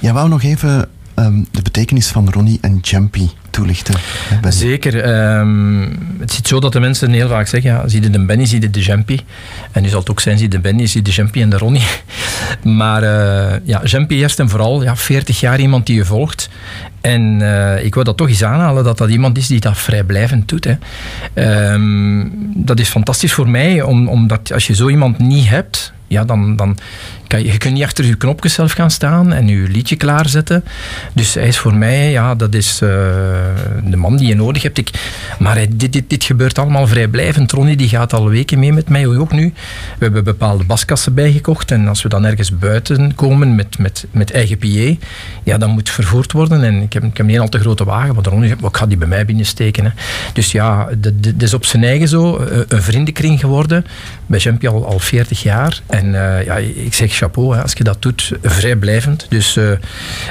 Jij 0.00 0.12
wou 0.12 0.28
nog 0.28 0.42
even 0.42 0.88
ehm, 1.14 1.42
de 1.50 1.62
betekenis 1.62 2.06
van 2.06 2.30
Ronnie 2.30 2.58
en 2.60 2.78
Champy 2.80 3.28
Zeker. 4.48 5.00
ehm, 5.00 5.80
het 6.18 6.32
zit 6.32 6.48
zo 6.48 6.60
dat 6.60 6.72
de 6.72 6.80
mensen 6.80 7.10
heel 7.10 7.28
vaak 7.28 7.46
zeggen, 7.46 7.70
ja, 7.70 7.88
zie 7.88 8.02
je 8.02 8.10
de 8.10 8.24
Benny, 8.24 8.46
zie 8.46 8.60
je 8.60 8.70
de 8.70 8.80
Jampy. 8.80 9.18
En 9.72 9.82
nu 9.82 9.88
zal 9.88 10.00
het 10.00 10.10
ook 10.10 10.20
zijn, 10.20 10.38
zie 10.38 10.48
de 10.48 10.58
Benny, 10.58 10.86
zie 10.86 11.02
de 11.02 11.10
Jampy 11.10 11.40
en 11.40 11.50
de 11.50 11.58
Ronnie. 11.58 11.86
Maar 12.62 13.02
eh 13.02 13.60
ja, 13.64 13.82
eerst 14.08 14.38
en 14.38 14.48
vooral, 14.48 14.82
ja, 14.82 14.96
40 14.96 15.40
jaar 15.40 15.60
iemand 15.60 15.86
die 15.86 15.96
je 15.96 16.04
volgt. 16.04 16.48
En 17.00 17.38
eh, 17.40 17.84
ik 17.84 17.94
wil 17.94 18.04
dat 18.04 18.16
toch 18.16 18.28
eens 18.28 18.44
aanhalen, 18.44 18.84
dat 18.84 18.98
dat 18.98 19.08
iemand 19.10 19.38
is 19.38 19.46
die 19.46 19.60
dat 19.60 19.78
vrijblijvend 19.78 20.48
doet. 20.48 20.64
Hè. 20.64 20.76
Ehm, 21.34 22.26
dat 22.54 22.80
is 22.80 22.88
fantastisch 22.88 23.32
voor 23.32 23.48
mij, 23.48 23.82
om, 23.82 24.08
omdat 24.08 24.52
als 24.52 24.66
je 24.66 24.74
zo 24.74 24.88
iemand 24.88 25.18
niet 25.18 25.48
hebt, 25.48 25.92
ja, 26.08 26.24
dan, 26.24 26.56
dan 26.56 26.78
kan 27.26 27.44
je, 27.44 27.52
je 27.52 27.58
kunt 27.58 27.74
niet 27.74 27.82
achter 27.82 28.04
je 28.04 28.14
knopjes 28.14 28.54
zelf 28.54 28.72
gaan 28.72 28.90
staan 28.90 29.32
en 29.32 29.48
je 29.48 29.68
liedje 29.68 29.96
klaarzetten. 29.96 30.64
Dus 31.12 31.34
hij 31.34 31.48
is 31.48 31.58
voor 31.58 31.74
mij, 31.74 32.10
ja, 32.10 32.34
dat 32.34 32.54
is 32.54 32.80
eh, 32.82 32.88
de 33.84 33.96
man 33.96 34.16
die 34.16 34.28
je 34.28 34.34
nodig 34.34 34.62
hebt. 34.62 34.78
Ik, 34.78 34.90
maar 35.38 35.66
dit, 35.70 35.92
dit, 35.92 36.10
dit 36.10 36.24
gebeurt 36.24 36.58
allemaal 36.58 36.86
vrijblijvend. 36.86 37.52
Ronnie 37.52 37.76
die 37.76 37.88
gaat 37.88 38.12
al 38.12 38.28
weken 38.28 38.58
mee 38.58 38.72
met 38.72 38.88
mij, 38.88 39.06
ook 39.06 39.32
nu. 39.32 39.52
We 39.98 40.04
hebben 40.04 40.24
bepaalde 40.24 40.64
baskassen 40.64 41.14
bijgekocht 41.14 41.70
en 41.70 41.88
als 41.88 42.02
we 42.02 42.08
dan 42.08 42.24
ergens 42.24 42.58
buiten 42.58 43.14
komen 43.14 43.54
met, 43.54 43.78
met, 43.78 44.06
met 44.10 44.30
eigen 44.30 44.58
PA, 44.58 45.06
ja, 45.42 45.58
dan 45.58 45.70
moet 45.70 45.90
vervoerd 45.90 46.32
worden. 46.32 46.64
En 46.64 46.82
ik 46.82 46.92
heb, 46.92 47.04
ik 47.04 47.16
heb 47.16 47.26
niet 47.26 47.36
een 47.36 47.42
al 47.42 47.48
te 47.48 47.58
grote 47.58 47.84
wagen, 47.84 48.14
want 48.14 48.26
Ronnie 48.26 48.48
zegt, 48.48 48.60
"Maar 48.60 48.70
ik 48.70 48.76
ga 48.76 48.86
die 48.86 48.96
bij 48.96 49.08
mij 49.08 49.24
binnensteken. 49.24 49.84
Hè. 49.84 49.90
Dus 50.32 50.52
ja, 50.52 50.88
dat 50.98 51.12
is 51.38 51.54
op 51.54 51.64
zijn 51.64 51.84
eigen 51.84 52.08
zo 52.08 52.36
eh, 52.36 52.58
een 52.68 52.82
vriendenkring 52.82 53.40
geworden. 53.40 53.84
Bij 54.26 54.38
Jampy 54.38 54.66
al, 54.66 54.86
al 54.86 54.98
40 54.98 55.42
jaar. 55.42 55.80
Eh, 56.14 56.44
ja, 56.44 56.56
ik 56.56 56.94
zeg 56.94 57.12
chapeau 57.14 57.54
hè, 57.56 57.62
als 57.62 57.72
je 57.72 57.84
dat 57.84 58.02
doet, 58.02 58.32
vrijblijvend. 58.42 59.26
Dus, 59.28 59.56
eh, 59.56 59.70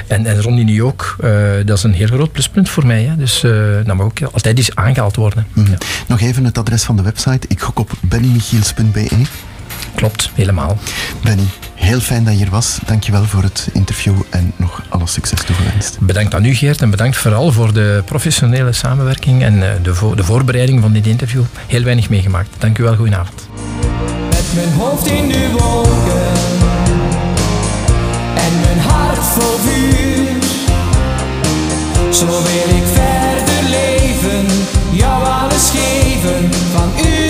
en, 0.06 0.26
en 0.26 0.42
Ronnie 0.42 0.64
nu 0.64 0.82
ook. 0.82 1.16
eh, 1.20 1.30
dat 1.64 1.76
is 1.76 1.82
een 1.82 1.94
heel 1.94 2.06
groot 2.06 2.32
pluspunt 2.32 2.68
voor 2.68 2.86
mij. 2.86 3.02
Hè. 3.02 3.16
Dus 3.16 3.40
dat 3.84 3.96
mag 3.96 4.06
ook 4.06 4.22
altijd 4.32 4.58
eens 4.58 4.74
aangehaald 4.74 5.16
worden. 5.16 5.46
Mhm. 5.52 5.70
Ja, 5.70 5.76
Nog 6.06 6.20
even 6.20 6.44
het 6.44 6.58
adres 6.58 6.82
van 6.82 6.96
de 6.96 7.02
website. 7.02 7.48
Ik 7.48 7.60
gok 7.60 7.78
op 7.78 7.90
bennymichiels.be. 8.00 9.08
klopt, 9.94 10.30
helemaal. 10.34 10.78
Benny, 11.22 11.42
heel 11.74 12.00
fijn 12.00 12.24
dat 12.24 12.32
je 12.32 12.38
hier 12.38 12.50
was. 12.50 12.78
Dankjewel 12.86 13.24
voor 13.24 13.42
het 13.42 13.68
interview 13.72 14.14
en 14.30 14.52
nog 14.56 14.82
alle 14.88 15.06
succes 15.06 15.42
toegewenst. 15.42 15.96
Bedankt 16.00 16.34
aan 16.34 16.44
u 16.44 16.54
Geert 16.54 16.82
en 16.82 16.90
bedankt 16.90 17.16
vooral 17.16 17.52
voor 17.52 17.72
de 17.72 18.02
professionele 18.04 18.72
samenwerking 18.72 19.42
en 19.42 19.62
de, 19.82 19.94
vo- 19.94 20.14
de 20.14 20.24
voorbereiding 20.24 20.80
van 20.80 20.92
dit 20.92 21.06
interview. 21.06 21.42
Heel 21.66 21.82
weinig 21.82 22.08
meegemaakt. 22.08 22.48
Dank 22.58 22.78
u 22.78 22.82
wel, 22.82 22.96
goedenavond. 22.96 23.47
Mijn 24.54 24.72
hoofd 24.72 25.06
in 25.06 25.28
de 25.28 25.50
wolken 25.50 26.32
en 28.34 28.60
mijn 28.60 28.78
hart 28.78 29.24
vol 29.24 29.58
vuur. 29.58 30.42
Zo 32.12 32.26
wil 32.26 32.76
ik 32.76 32.84
verder 32.92 33.70
leven, 33.70 34.46
jou 34.90 35.24
alles 35.24 35.70
geven, 35.70 36.50
van 36.72 36.92
uur 37.06 37.27